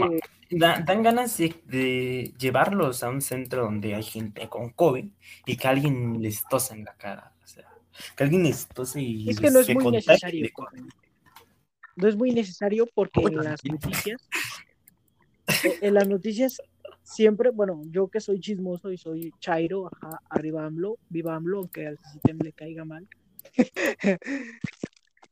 Da- 0.50 0.80
dan 0.84 1.02
ganas 1.02 1.36
de, 1.38 1.54
de 1.64 2.34
llevarlos 2.38 3.02
a 3.02 3.08
un 3.08 3.20
centro 3.20 3.62
donde 3.62 3.94
hay 3.94 4.02
gente 4.02 4.48
con 4.48 4.70
COVID 4.70 5.06
y 5.46 5.56
que 5.56 5.68
alguien 5.68 6.20
les 6.20 6.44
tose 6.48 6.74
en 6.74 6.84
la 6.84 6.94
cara. 6.94 7.32
O 7.42 7.46
sea, 7.46 7.66
que 8.16 8.24
alguien 8.24 8.42
les 8.44 8.66
tose 8.68 9.00
y 9.00 9.30
Es 9.30 9.40
que 9.40 9.50
no 9.50 9.60
es 9.60 9.66
se 9.66 9.74
muy 9.74 9.90
necesario. 9.90 10.48
No 11.96 12.08
es 12.08 12.16
muy 12.16 12.32
necesario 12.32 12.86
porque 12.94 13.20
en 13.20 13.36
las 13.36 13.64
noticias, 13.64 14.28
en 15.80 15.94
las 15.94 16.08
noticias 16.08 16.60
siempre, 17.02 17.50
bueno, 17.50 17.82
yo 17.90 18.08
que 18.08 18.20
soy 18.20 18.40
chismoso 18.40 18.90
y 18.90 18.98
soy 18.98 19.32
chairo, 19.38 19.86
ajá, 19.86 20.20
arriba 20.28 20.64
AMLO, 20.64 20.98
viva 21.08 21.34
AMLO, 21.34 21.58
aunque 21.58 21.86
al 21.86 21.98
sistema 21.98 22.44
le 22.44 22.52
caiga 22.52 22.84
mal. 22.84 23.06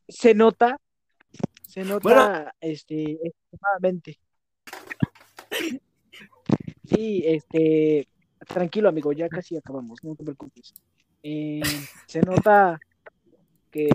se 0.07 0.33
nota, 0.33 0.79
se 1.61 1.83
nota, 1.83 1.99
Bueno. 2.03 2.51
este, 2.61 3.19
extremadamente. 3.27 4.19
Sí, 6.85 7.23
este, 7.25 8.07
tranquilo 8.47 8.89
amigo, 8.89 9.13
ya 9.13 9.29
casi 9.29 9.57
acabamos, 9.57 10.03
no 10.03 10.15
te 10.15 10.23
preocupes. 10.23 10.73
Eh, 11.23 11.61
se 12.05 12.21
nota 12.21 12.79
que 13.71 13.89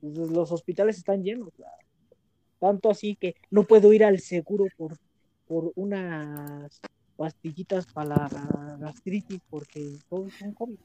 pues, 0.00 0.16
los 0.16 0.50
hospitales 0.50 0.96
están 0.98 1.22
llenos, 1.22 1.50
tanto 2.58 2.90
así 2.90 3.14
que 3.16 3.36
no 3.50 3.64
puedo 3.64 3.92
ir 3.92 4.04
al 4.04 4.18
seguro 4.20 4.64
por, 4.76 4.96
por 5.46 5.72
unas 5.74 6.80
pastillitas 7.16 7.86
para 7.86 8.28
la 8.28 8.76
gastritis 8.78 9.40
porque 9.48 9.98
todos 10.08 10.32
son 10.34 10.52
COVID. 10.52 10.76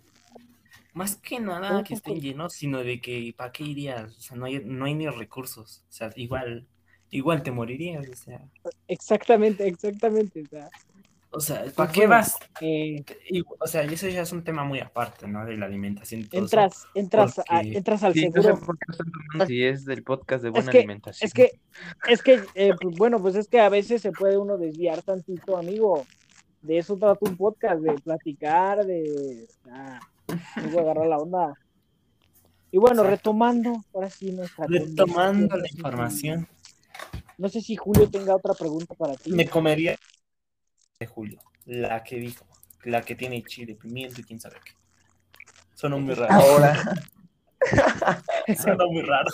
Más 0.94 1.16
que 1.16 1.40
nada 1.40 1.84
que 1.84 1.94
estén 1.94 2.20
llenos, 2.20 2.54
sino 2.54 2.80
de 2.80 3.00
que 3.00 3.34
¿para 3.36 3.52
qué 3.52 3.64
irías? 3.64 4.18
O 4.18 4.22
sea, 4.22 4.38
no 4.38 4.46
hay, 4.46 4.62
no 4.64 4.86
hay 4.86 4.94
ni 4.94 5.08
recursos. 5.08 5.86
O 5.90 5.92
sea, 5.92 6.12
igual, 6.16 6.68
igual 7.10 7.44
te 7.44 7.52
morirías. 7.52 8.08
O 8.10 8.16
sea, 8.16 8.42
Exactamente, 8.88 9.68
exactamente. 9.68 10.42
O 10.42 10.48
sea, 10.48 10.70
o 11.34 11.40
sea 11.40 11.60
¿para 11.64 11.74
Pues 11.76 11.92
qué 11.92 12.08
vas? 12.08 12.36
eh, 12.60 13.04
Y, 13.30 13.42
o 13.42 13.66
sea, 13.68 13.86
y 13.86 13.94
eso 13.94 14.08
ya 14.10 14.22
es 14.22 14.32
un 14.32 14.44
tema 14.44 14.64
muy 14.64 14.80
aparte, 14.80 15.28
¿no? 15.28 15.46
De 15.46 15.56
la 15.58 15.66
alimentación. 15.66 16.22
eso. 16.22 16.38
entras, 16.38 16.86
entras, 16.94 17.40
a- 17.50 17.62
entras 17.62 18.04
al 18.04 18.14
Sí, 18.14 18.28
no 18.30 18.42
sé 18.42 18.50
seguro. 18.50 18.66
por 18.66 18.78
qué 18.78 19.46
si 19.48 19.64
es 19.64 19.86
del 19.86 20.04
podcast 20.04 20.44
de 20.44 20.50
Es 20.50 20.54
buena 20.54 20.72
que- 20.72 20.78
alimentación. 20.80 21.26
Es 21.28 21.34
que, 21.34 21.52
es 22.10 22.22
que, 22.22 22.42
eh, 22.56 22.74
pues, 22.80 22.96
bueno, 22.98 23.22
pues 23.22 23.36
es 23.36 23.48
que 23.48 23.60
a 23.60 23.70
veces 23.70 24.02
se 24.02 24.12
puede 24.12 24.38
uno 24.38 24.58
desviar 24.58 25.02
tantito, 25.04 25.58
amigo. 25.58 26.06
De 26.62 26.78
eso 26.78 26.96
trata 26.98 27.18
un 27.28 27.38
podcast, 27.38 27.82
de 27.82 27.94
platicar, 27.96 28.86
de 28.86 29.48
ah, 29.72 30.00
agarrar 30.56 31.08
la 31.08 31.18
onda. 31.18 31.54
Y 32.72 32.78
bueno, 32.78 33.04
retomando, 33.04 33.84
ahora 33.94 34.10
sí 34.10 34.32
nuestra 34.32 34.66
Retomando 34.68 35.58
la 35.58 35.68
información, 35.70 36.48
No 37.38 37.50
sé 37.50 37.62
si 37.62 37.76
Julio 37.76 38.08
tenga 38.10 38.36
otra 38.36 38.54
pregunta 38.54 38.94
para 38.96 39.16
ti. 39.16 39.32
me 39.32 39.48
comería 39.48 39.96
de 41.02 41.08
Julio, 41.08 41.40
la 41.66 42.04
que 42.04 42.18
dijo, 42.18 42.46
la 42.84 43.02
que 43.02 43.16
tiene 43.16 43.44
chile, 43.44 43.76
pimiento 43.76 44.22
y 44.22 44.24
quién 44.24 44.40
sabe 44.40 44.58
qué. 44.64 44.72
Suena 45.74 45.98
muy 45.98 46.14
raro. 46.14 46.34
Ahora, 46.34 46.84
Suena 48.58 48.86
muy 48.86 49.02
raro. 49.02 49.32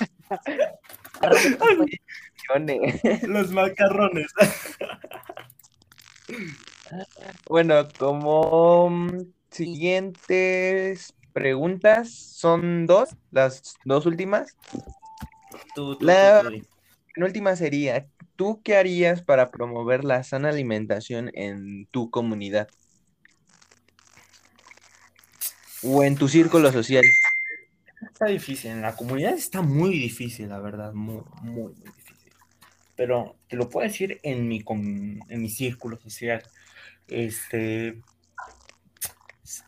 Los 3.23 3.51
macarrones. 3.51 4.27
bueno, 7.49 7.87
como 7.99 8.89
mm, 8.89 9.33
siguientes 9.51 11.13
preguntas 11.33 12.13
son 12.13 12.85
dos, 12.85 13.09
las 13.31 13.75
dos 13.83 14.05
últimas. 14.05 14.55
Tú, 15.75 15.97
tú, 15.97 16.05
La- 16.05 16.43
tú, 16.43 16.49
tú, 16.49 16.61
tú. 16.61 16.67
La 17.17 17.25
última 17.25 17.55
sería, 17.55 18.07
¿tú 18.37 18.61
qué 18.63 18.77
harías 18.77 19.21
para 19.21 19.51
promover 19.51 20.05
la 20.05 20.23
sana 20.23 20.49
alimentación 20.49 21.29
en 21.33 21.87
tu 21.87 22.09
comunidad? 22.09 22.69
O 25.83 26.03
en 26.03 26.15
tu 26.15 26.29
círculo 26.29 26.71
social. 26.71 27.03
Está 28.01 28.27
difícil, 28.27 28.71
en 28.71 28.81
la 28.81 28.95
comunidad 28.95 29.33
está 29.33 29.61
muy 29.61 29.91
difícil, 29.91 30.49
la 30.49 30.59
verdad, 30.59 30.93
muy, 30.93 31.23
muy, 31.41 31.73
muy 31.73 31.91
difícil. 31.95 32.31
Pero 32.95 33.35
te 33.47 33.57
lo 33.57 33.69
puedo 33.69 33.85
decir 33.85 34.19
en 34.23 34.47
mi, 34.47 34.63
en 34.67 35.41
mi 35.41 35.49
círculo 35.49 35.99
social. 35.99 36.41
Este, 37.07 38.01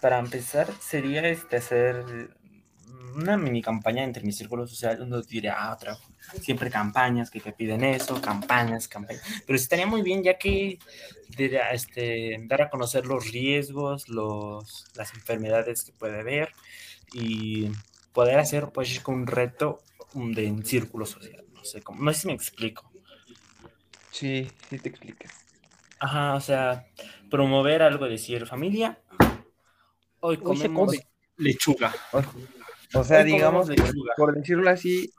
para 0.01 0.19
empezar, 0.19 0.67
sería 0.82 1.27
este, 1.27 1.58
hacer 1.58 2.36
una 3.21 3.38
mini 3.38 3.62
campaña 3.62 4.03
entre 4.03 4.23
mi 4.23 4.32
círculo 4.32 4.67
social, 4.67 5.01
uno 5.01 5.21
dirá, 5.21 5.55
ah, 5.60 5.73
otra, 5.73 5.97
siempre 6.41 6.69
campañas 6.69 7.29
que 7.29 7.39
te 7.39 7.53
piden 7.53 7.84
eso, 7.84 8.19
campañas, 8.21 8.88
campañas. 8.88 9.21
Pero 9.45 9.55
estaría 9.58 9.86
muy 9.88 10.01
bien 10.01 10.23
ya 10.23 10.38
que 10.38 10.79
de- 11.38 11.60
este, 11.71 12.38
dar 12.47 12.63
a 12.63 12.69
conocer 12.69 13.05
los 13.05 13.32
riesgos, 13.32 14.10
los, 14.10 14.86
las 14.95 15.13
enfermedades 15.13 15.84
que 15.84 15.91
puede 15.93 16.19
haber 16.19 16.49
y 17.13 17.69
poder 18.13 18.39
hacer 18.39 18.69
pues 18.73 19.01
un 19.08 19.27
reto 19.27 19.82
um, 20.13 20.32
de 20.34 20.47
en 20.47 20.65
círculo 20.65 21.05
social. 21.05 21.45
No 21.53 21.63
sé, 21.63 21.82
cómo, 21.82 22.01
no 22.03 22.13
sé 22.13 22.21
si 22.21 22.27
me 22.27 22.34
explico. 22.34 22.91
Sí, 24.12 24.49
sí 24.69 24.79
te 24.79 24.89
explicas. 24.89 25.32
Ajá, 25.99 26.36
o 26.36 26.41
sea, 26.41 26.86
promover 27.29 27.82
algo 27.82 28.05
de 28.05 28.12
decir 28.12 28.45
familia. 28.47 28.99
Hoy 30.21 30.36
Hoy 30.36 30.36
se 30.38 30.43
comemos 30.43 30.88
come. 30.91 31.08
lechuga. 31.38 31.93
O 32.93 33.04
sea, 33.04 33.23
digamos, 33.23 33.69
por, 34.17 34.36
decirlo 34.36 34.69
así, 34.69 35.13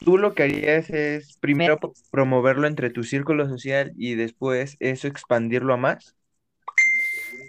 tú 0.00 0.18
lo 0.18 0.34
que 0.34 0.42
harías 0.44 0.90
es 0.90 1.36
primero 1.38 1.78
promoverlo 2.10 2.66
entre 2.66 2.90
tu 2.90 3.04
círculo 3.04 3.48
social 3.48 3.92
y 3.96 4.14
después 4.14 4.76
eso 4.80 5.08
expandirlo 5.08 5.74
a 5.74 5.76
más. 5.76 6.16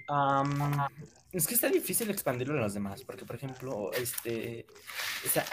Am, 0.08 0.88
es 1.32 1.48
que 1.48 1.54
está 1.54 1.70
difícil 1.70 2.10
expandirlo 2.10 2.58
a 2.58 2.62
los 2.62 2.74
demás, 2.74 3.04
porque 3.04 3.26
por 3.26 3.36
ejemplo, 3.36 3.92
este, 3.94 4.66
o 5.26 5.30
sea, 5.30 5.46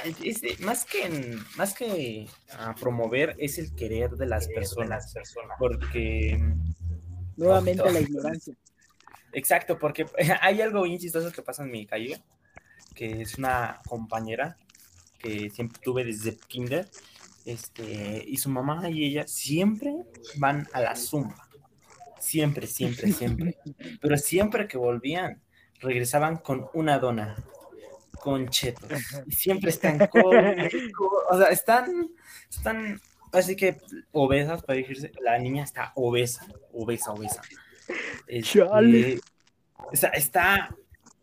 más 0.61 0.85
que 0.85 1.07
en- 1.07 1.45
más 1.57 1.75
que 1.75 2.27
ah, 2.53 2.75
promover 2.79 3.37
es 3.39 3.59
el 3.59 3.75
querer 3.75 4.11
de 4.13 4.27
las 4.27 4.49
personas, 4.49 5.15
porque 5.59 6.39
Nuevamente 7.37 7.91
la 7.93 8.01
ignorancia. 8.01 8.55
exacto, 9.33 9.79
porque 9.79 10.07
hay 10.43 10.61
algo 10.61 10.83
bien 10.83 10.99
chistoso 10.99 11.31
que 11.31 11.43
pasa 11.43 11.63
en 11.63 11.71
mi 11.71 11.87
calle, 11.87 12.21
que 12.99 13.23
es 13.23 13.39
una 13.39 13.81
compañera 13.87 14.57
que 15.21 15.51
siempre 15.51 15.81
tuve 15.81 16.05
desde 16.05 16.37
kinder, 16.37 16.89
este, 17.45 18.25
y 18.27 18.37
su 18.39 18.51
mamá 18.51 18.91
y 18.91 19.05
ella 19.05 19.25
siempre 19.29 19.95
van 20.35 20.67
a 20.73 20.81
la 20.81 20.97
zumba. 20.97 21.49
Siempre, 22.19 22.67
siempre, 22.67 23.13
siempre. 23.13 23.57
Pero 24.01 24.17
siempre 24.17 24.67
que 24.67 24.79
volvían, 24.79 25.41
regresaban 25.79 26.39
con 26.39 26.67
una 26.75 26.99
dona, 26.99 27.37
con 28.21 28.49
chetos. 28.49 28.91
Y 29.27 29.33
siempre 29.33 29.71
están 29.71 30.05
con, 30.09 30.25
o 31.31 31.39
sea, 31.39 31.51
están, 31.51 32.11
están, 32.51 33.01
así 33.33 33.55
que 33.55 33.79
obesas, 34.11 34.65
para 34.65 34.77
decirse, 34.77 35.13
la 35.21 35.39
niña 35.39 35.63
está 35.63 35.93
obesa, 35.95 36.45
obesa, 36.73 37.13
obesa. 37.13 37.43
Este, 38.27 38.59
Chale. 38.59 39.21
o 39.77 39.95
sea, 39.95 40.11
está 40.11 40.75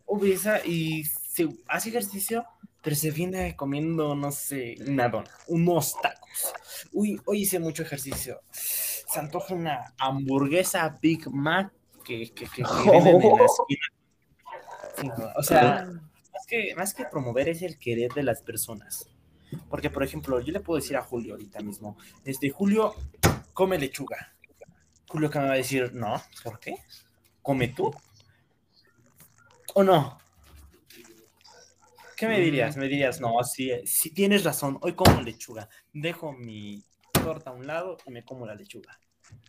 obesa 0.06 0.64
y 0.64 1.04
se 1.36 1.46
hace 1.68 1.90
ejercicio, 1.90 2.46
pero 2.80 2.96
se 2.96 3.10
viene 3.10 3.54
comiendo, 3.56 4.14
no 4.14 4.32
sé, 4.32 4.76
una 4.86 5.10
dona, 5.10 5.30
unos 5.48 5.94
tacos. 6.00 6.54
Uy, 6.92 7.20
hoy 7.26 7.42
hice 7.42 7.58
mucho 7.58 7.82
ejercicio. 7.82 8.40
Se 8.50 9.20
antoja 9.20 9.52
una 9.52 9.92
hamburguesa 9.98 10.98
Big 11.02 11.28
Mac 11.30 11.70
que, 12.02 12.32
que, 12.32 12.46
que, 12.46 12.62
que 12.62 12.62
venden 12.90 13.20
en 13.20 13.36
la 13.36 13.44
esquina. 13.44 13.86
Sí, 14.98 15.08
no, 15.08 15.28
o 15.36 15.42
sea, 15.42 15.86
más 16.32 16.46
que, 16.48 16.74
más 16.74 16.94
que 16.94 17.04
promover 17.04 17.50
es 17.50 17.60
el 17.60 17.78
querer 17.78 18.14
de 18.14 18.22
las 18.22 18.40
personas. 18.40 19.06
Porque, 19.68 19.90
por 19.90 20.04
ejemplo, 20.04 20.40
yo 20.40 20.54
le 20.54 20.60
puedo 20.60 20.80
decir 20.80 20.96
a 20.96 21.02
Julio 21.02 21.34
ahorita 21.34 21.60
mismo, 21.60 21.98
este, 22.24 22.48
Julio, 22.48 22.94
come 23.52 23.78
lechuga. 23.78 24.34
Julio 25.06 25.28
que 25.28 25.38
me 25.38 25.48
va 25.48 25.52
a 25.52 25.56
decir, 25.56 25.92
no, 25.92 26.22
¿por 26.42 26.58
qué? 26.58 26.76
¿Come 27.42 27.68
tú? 27.68 27.94
¿O 29.74 29.84
no? 29.84 30.18
¿Qué 32.16 32.26
me 32.26 32.40
dirías? 32.40 32.76
Me 32.76 32.88
dirías, 32.88 33.20
no, 33.20 33.42
si, 33.44 33.70
si 33.86 34.10
tienes 34.10 34.42
razón, 34.44 34.78
hoy 34.80 34.94
como 34.94 35.20
lechuga. 35.20 35.68
Dejo 35.92 36.32
mi 36.32 36.82
torta 37.12 37.50
a 37.50 37.52
un 37.52 37.66
lado 37.66 37.98
y 38.06 38.10
me 38.10 38.24
como 38.24 38.46
la 38.46 38.54
lechuga. 38.54 38.98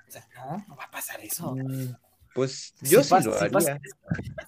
O 0.07 0.11
sea, 0.11 0.27
no, 0.35 0.65
no 0.67 0.75
va 0.75 0.85
a 0.85 0.91
pasar 0.91 1.21
eso. 1.21 1.55
Mm, 1.55 1.93
Pues 2.33 2.73
yo 2.81 2.99
Si 2.99 3.05
sí 3.05 3.09
pasa- 3.09 3.29
lo 3.29 3.33
si 3.33 3.45
haría. 3.45 3.51
pasa- 3.51 3.79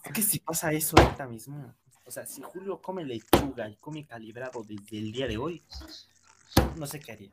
es 0.05 0.11
que 0.13 0.21
si 0.21 0.39
pasa 0.39 0.71
eso 0.73 0.95
ahorita 0.99 1.27
mismo, 1.27 1.73
o 2.05 2.11
sea, 2.11 2.25
si 2.25 2.41
Julio 2.41 2.81
come 2.81 3.03
lechuga 3.05 3.69
y 3.69 3.75
come 3.77 4.05
calibrado 4.05 4.63
desde 4.63 4.97
el 4.99 5.11
día 5.11 5.27
de 5.27 5.37
hoy, 5.37 5.63
no 6.75 6.85
sé 6.85 6.99
qué 6.99 7.13
haría. 7.13 7.31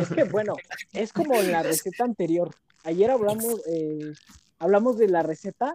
Es 0.00 0.08
que 0.10 0.24
bueno, 0.24 0.54
es 0.92 1.12
como 1.12 1.40
la 1.42 1.62
receta 1.62 2.04
anterior. 2.04 2.54
Ayer 2.84 3.10
hablamos, 3.10 3.60
eh, 3.66 4.12
hablamos 4.58 4.96
de 4.98 5.08
la 5.08 5.22
receta, 5.22 5.74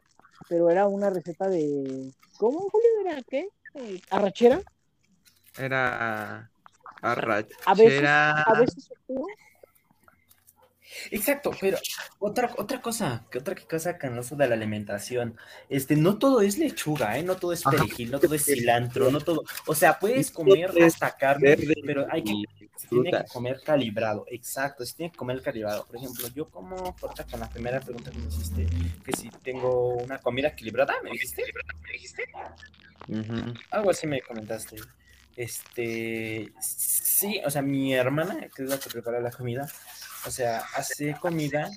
pero 0.49 0.69
era 0.69 0.88
una 0.88 1.10
receta 1.10 1.47
de. 1.47 2.12
¿Cómo, 2.38 2.60
Julio? 2.69 2.89
¿Era 3.06 3.21
qué? 3.23 3.49
¿Arrachera? 4.10 4.62
Era 5.58 6.49
A 7.01 7.73
veces, 7.73 7.99
arrachera. 8.04 8.41
a 8.41 8.60
veces 8.60 8.91
¿no? 9.08 9.25
Exacto, 11.10 11.51
pero 11.60 11.77
otra, 12.19 12.51
otra 12.58 12.82
cosa, 12.82 13.25
que 13.32 13.39
otra 13.39 13.56
cosa 13.56 13.97
con 13.97 14.17
eso 14.17 14.36
de 14.36 14.47
la 14.47 14.56
alimentación, 14.56 15.38
este, 15.69 15.95
no 15.95 16.17
todo 16.17 16.41
es 16.41 16.58
lechuga, 16.58 17.17
¿eh? 17.17 17.23
no 17.23 17.36
todo 17.36 17.54
es 17.54 17.65
Ajá. 17.65 17.77
perejil, 17.77 18.12
no 18.12 18.19
todo 18.19 18.36
es 18.36 18.45
cilantro, 18.45 19.12
no 19.12 19.21
todo, 19.21 19.43
o 19.65 19.75
sea, 19.75 19.97
puedes 19.99 20.32
comer 20.32 20.71
hasta 20.84 21.15
carne, 21.15 21.58
pero 21.86 22.08
hay 22.10 22.23
que 22.23 22.43
se 22.82 22.88
tiene 22.88 23.12
que 23.12 23.23
comer 23.32 23.62
calibrado, 23.63 24.25
exacto, 24.30 24.86
se 24.86 24.95
tiene 24.95 25.12
que 25.12 25.17
comer 25.17 25.41
calibrado. 25.41 25.86
Por 25.86 25.97
ejemplo, 25.97 26.27
yo 26.30 26.49
como, 26.49 26.95
ahorita 27.01 27.25
con 27.25 27.39
la 27.39 27.49
primera 27.49 27.80
pregunta 27.80 28.10
que 28.10 28.17
me 28.17 28.27
hiciste, 28.27 28.67
que 29.06 29.13
si 29.13 29.30
tengo 29.43 29.95
una 29.97 30.17
comida 30.17 30.47
equilibrada, 30.47 30.95
¿me 31.04 31.12
dijiste? 31.12 31.43
¿Me 31.84 31.91
dijiste? 31.91 32.23
Algo 33.69 33.91
así 33.91 34.08
me 34.08 34.21
comentaste. 34.21 34.77
Este, 35.36 36.51
sí, 36.60 37.39
o 37.45 37.49
sea, 37.49 37.62
mi 37.62 37.93
hermana, 37.93 38.47
que 38.54 38.63
es 38.63 38.69
la 38.69 38.80
que 38.80 38.89
prepara 38.89 39.19
la 39.19 39.32
comida, 39.32 39.67
o 40.25 40.31
sea, 40.31 40.63
hace 40.75 41.15
comida 41.19 41.69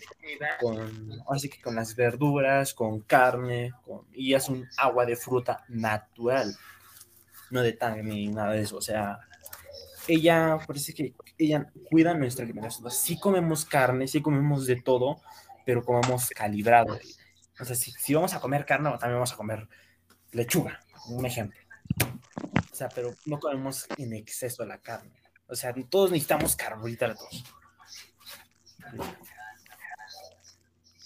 con, 0.60 1.10
así 1.28 1.48
que 1.48 1.60
con 1.60 1.74
las 1.74 1.96
verduras, 1.96 2.74
con 2.74 3.00
carne, 3.00 3.72
con, 3.84 4.06
y 4.12 4.34
hace 4.34 4.52
un 4.52 4.68
agua 4.76 5.06
de 5.06 5.16
fruta 5.16 5.64
natural, 5.68 6.54
no 7.50 7.62
de 7.62 7.72
tan 7.72 8.06
ni 8.06 8.28
nada 8.28 8.52
de 8.52 8.62
eso, 8.62 8.76
o 8.76 8.82
sea, 8.82 9.20
ella, 10.06 10.58
parece 10.66 10.92
que 10.92 11.14
ella 11.38 11.70
cuida 11.90 12.14
nuestra 12.14 12.44
alimentación, 12.44 12.90
sí 12.90 13.18
comemos 13.18 13.64
carne, 13.64 14.06
sí 14.06 14.20
comemos 14.20 14.66
de 14.66 14.76
todo, 14.76 15.20
pero 15.64 15.84
comemos 15.84 16.28
calibrado, 16.28 16.98
o 17.60 17.64
sea, 17.64 17.76
si, 17.76 17.92
si 17.92 18.14
vamos 18.14 18.34
a 18.34 18.40
comer 18.40 18.66
carne, 18.66 18.90
también 18.90 19.14
vamos 19.14 19.32
a 19.32 19.36
comer 19.36 19.68
lechuga, 20.32 20.80
un 21.08 21.24
ejemplo. 21.24 21.58
O 22.72 22.74
sea, 22.74 22.88
pero 22.88 23.14
no 23.24 23.38
comemos 23.38 23.86
en 23.96 24.14
exceso 24.14 24.64
la 24.64 24.78
carne. 24.78 25.12
O 25.46 25.54
sea, 25.54 25.72
todos 25.88 26.10
necesitamos 26.10 26.56
carbohidratos. 26.56 27.44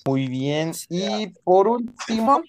Muy 0.06 0.26
bien. 0.26 0.72
Y 0.88 1.28
por 1.44 1.68
último, 1.68 2.42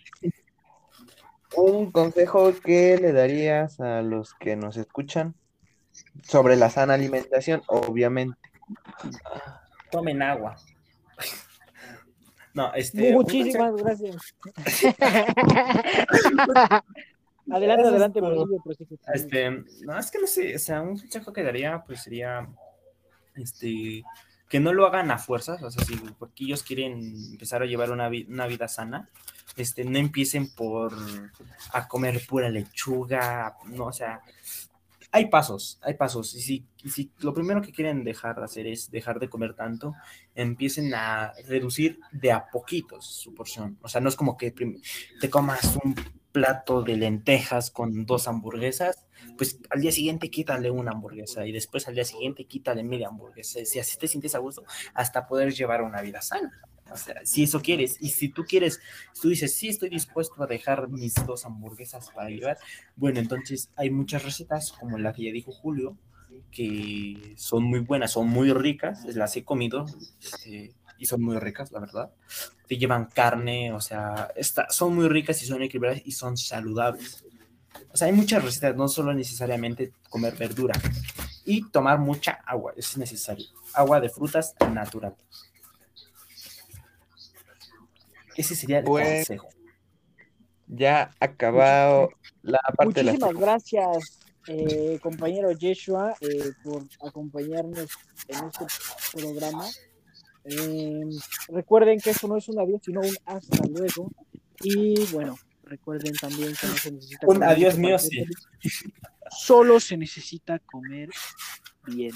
un 1.56 1.92
consejo 1.92 2.54
que 2.64 2.98
le 2.98 3.12
darías 3.12 3.80
a 3.80 4.02
los 4.02 4.34
que 4.36 4.56
nos 4.56 4.78
escuchan 4.78 5.36
sobre 6.24 6.56
la 6.56 6.70
sana 6.70 6.94
alimentación, 6.94 7.62
obviamente. 7.68 8.38
Tomen 9.92 10.22
agua. 10.22 10.56
No, 12.54 12.74
este. 12.74 13.10
un 13.10 13.16
Muchísimas 13.16 13.76
gracias. 13.76 14.36
adelante, 17.50 17.50
Gracias 17.50 17.88
adelante, 17.88 18.22
por-. 18.22 18.48
Este, 19.14 19.50
no, 19.82 19.98
es 19.98 20.12
que 20.12 20.20
no 20.20 20.28
sé, 20.28 20.56
o 20.56 20.60
sea, 20.60 20.82
un 20.82 20.98
consejo 20.98 21.34
que 21.34 21.44
daría, 21.44 21.84
pues 21.86 22.04
sería, 22.04 22.48
este, 23.36 24.04
que 24.50 24.60
no 24.60 24.74
lo 24.74 24.86
hagan 24.88 25.12
a 25.12 25.18
fuerzas, 25.20 25.62
o 25.64 25.72
sea, 25.72 25.86
si 25.86 25.96
porque 25.96 26.44
ellos 26.44 26.64
quieren 26.64 27.00
empezar 27.32 27.62
a 27.62 27.66
llevar 27.66 27.92
una, 27.92 28.10
vi- 28.10 28.26
una 28.28 28.48
vida 28.48 28.68
sana, 28.68 29.08
este, 29.56 29.86
no 29.86 29.98
empiecen 29.98 30.50
por 30.54 30.92
a 31.72 31.88
comer 31.88 32.22
pura 32.28 32.50
lechuga, 32.50 33.56
no, 33.66 33.86
o 33.86 33.94
sea, 33.94 34.22
hay 35.12 35.28
pasos, 35.28 35.80
hay 35.82 35.94
pasos, 35.96 36.36
y 36.36 36.42
si, 36.42 36.66
y 36.84 36.90
si 36.90 37.12
lo 37.20 37.34
primero 37.34 37.62
que 37.62 37.72
quieren 37.72 38.04
dejar 38.04 38.36
de 38.38 38.46
hacer 38.46 38.68
es 38.68 38.92
dejar 38.92 39.20
de 39.20 39.30
comer 39.30 39.54
tanto, 39.56 39.96
empiecen 40.36 40.94
a 40.94 41.34
reducir 41.48 42.00
de 42.12 42.32
a 42.32 42.48
poquitos 42.50 43.06
su 43.06 43.34
porción, 43.34 43.78
o 43.82 43.88
sea, 43.88 44.02
no 44.02 44.10
es 44.10 44.16
como 44.16 44.36
que 44.38 44.52
te 44.52 45.30
comas 45.30 45.78
un 45.84 45.96
plato 46.32 46.84
de 46.84 46.96
lentejas 46.96 47.72
con 47.72 48.06
dos 48.06 48.28
hamburguesas, 48.28 49.06
pues 49.38 49.60
al 49.70 49.82
día 49.82 49.92
siguiente 49.92 50.30
quítale 50.30 50.72
una 50.72 50.92
hamburguesa 50.92 51.46
y 51.46 51.52
después 51.52 51.88
al 51.88 51.96
día 51.96 52.06
siguiente 52.06 52.46
quítale 52.46 52.84
media 52.84 53.08
hamburguesa. 53.08 53.64
Si 53.66 53.80
así 53.80 53.98
te 53.98 54.08
sientes 54.08 54.36
a 54.36 54.40
gusto, 54.40 54.64
hasta 54.94 55.28
poder 55.28 55.54
llevar 55.54 55.82
una 55.82 56.02
vida 56.02 56.22
sana. 56.22 56.52
O 56.92 56.98
sea, 56.98 57.22
si 57.24 57.44
eso 57.44 57.62
quieres, 57.62 57.98
y 58.00 58.10
si 58.10 58.30
tú 58.30 58.46
quieres, 58.46 58.82
tú 59.22 59.30
dices, 59.30 59.56
sí, 59.56 59.70
estoy 59.70 59.90
dispuesto 59.90 60.42
a 60.42 60.48
dejar 60.48 60.90
mis 60.90 61.14
dos 61.26 61.46
hamburguesas 61.46 62.10
para 62.12 62.30
llevar, 62.30 62.58
bueno, 62.96 63.20
entonces 63.20 63.70
hay 63.76 63.92
muchas 63.92 64.24
recetas, 64.24 64.72
como 64.72 64.98
la 64.98 65.14
que 65.14 65.26
ya 65.26 65.32
dijo 65.32 65.52
Julio, 65.52 65.98
que 66.52 67.34
son 67.38 67.64
muy 67.64 67.80
buenas, 67.80 68.12
son 68.12 68.28
muy 68.28 68.52
ricas, 68.54 69.06
las 69.06 69.36
he 69.38 69.44
comido 69.44 69.86
este, 70.22 70.74
y 71.00 71.06
son 71.06 71.22
muy 71.24 71.38
ricas, 71.40 71.72
la 71.72 71.80
verdad. 71.80 72.12
Te 72.68 72.78
llevan 72.78 73.06
carne, 73.06 73.74
o 73.74 73.82
sea, 73.82 74.32
está, 74.36 74.70
son 74.70 74.96
muy 74.96 75.08
ricas 75.08 75.42
y 75.42 75.46
son 75.46 75.64
equilibradas 75.64 76.02
y 76.06 76.12
son 76.12 76.38
saludables. 76.38 77.24
O 77.92 77.98
sea, 77.98 78.08
hay 78.08 78.14
muchas 78.14 78.44
recetas, 78.44 78.76
no 78.76 78.88
solo 78.88 79.14
necesariamente 79.14 79.94
comer 80.10 80.36
verdura. 80.36 80.80
Y 81.46 81.68
tomar 81.72 81.98
mucha 81.98 82.40
agua, 82.46 82.74
es 82.76 82.98
necesario. 82.98 83.48
Agua 83.74 84.00
de 84.00 84.10
frutas 84.10 84.54
natural. 84.72 85.16
Ese 88.36 88.56
sería 88.56 88.80
el 88.80 88.86
Bueno. 88.86 89.10
consejo. 89.10 89.50
Ya 90.68 91.16
acabado 91.20 92.10
la 92.44 92.60
parte 92.78 93.00
de 93.00 93.04
la 93.04 93.12
Muchísimas 93.14 93.42
gracias, 93.42 94.20
eh, 94.48 95.00
compañero 95.02 95.52
Yeshua, 95.52 96.16
eh, 96.22 96.52
por 96.64 96.84
acompañarnos 97.06 97.88
en 98.28 98.46
este 98.46 98.66
programa. 99.14 99.66
Eh, 100.46 101.02
recuerden 101.50 102.00
que 102.00 102.12
esto 102.12 102.28
no 102.28 102.38
es 102.38 102.48
un 102.50 102.60
adiós, 102.60 102.82
sino 102.84 103.02
un 103.02 103.16
hasta 103.26 103.66
luego. 103.68 104.12
Y 104.62 105.06
bueno, 105.12 105.38
Recuerden 105.70 106.14
también 106.16 106.56
que 106.60 106.68
no 106.68 106.74
se 106.74 106.92
necesita. 106.92 107.28
Un 107.28 107.36
comer 107.36 107.50
adiós 107.50 107.78
mío, 107.78 108.00
sí. 108.00 108.26
Solo 109.30 109.80
se 109.80 109.96
necesita 109.98 110.58
comer 110.58 111.10
bien. 111.86 112.12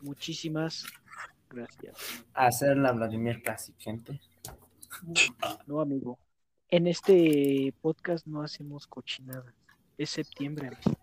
Muchísimas 0.00 0.86
gracias. 1.50 2.24
Hacer 2.32 2.78
la 2.78 2.90
Vladimir 2.92 3.42
Classic, 3.42 3.74
gente. 3.78 4.18
No, 5.66 5.82
amigo. 5.82 6.18
En 6.70 6.86
este 6.86 7.74
podcast 7.82 8.26
no 8.26 8.42
hacemos 8.42 8.86
cochinadas. 8.86 9.54
Es 9.98 10.08
septiembre. 10.08 10.68
amigo. 10.68 10.98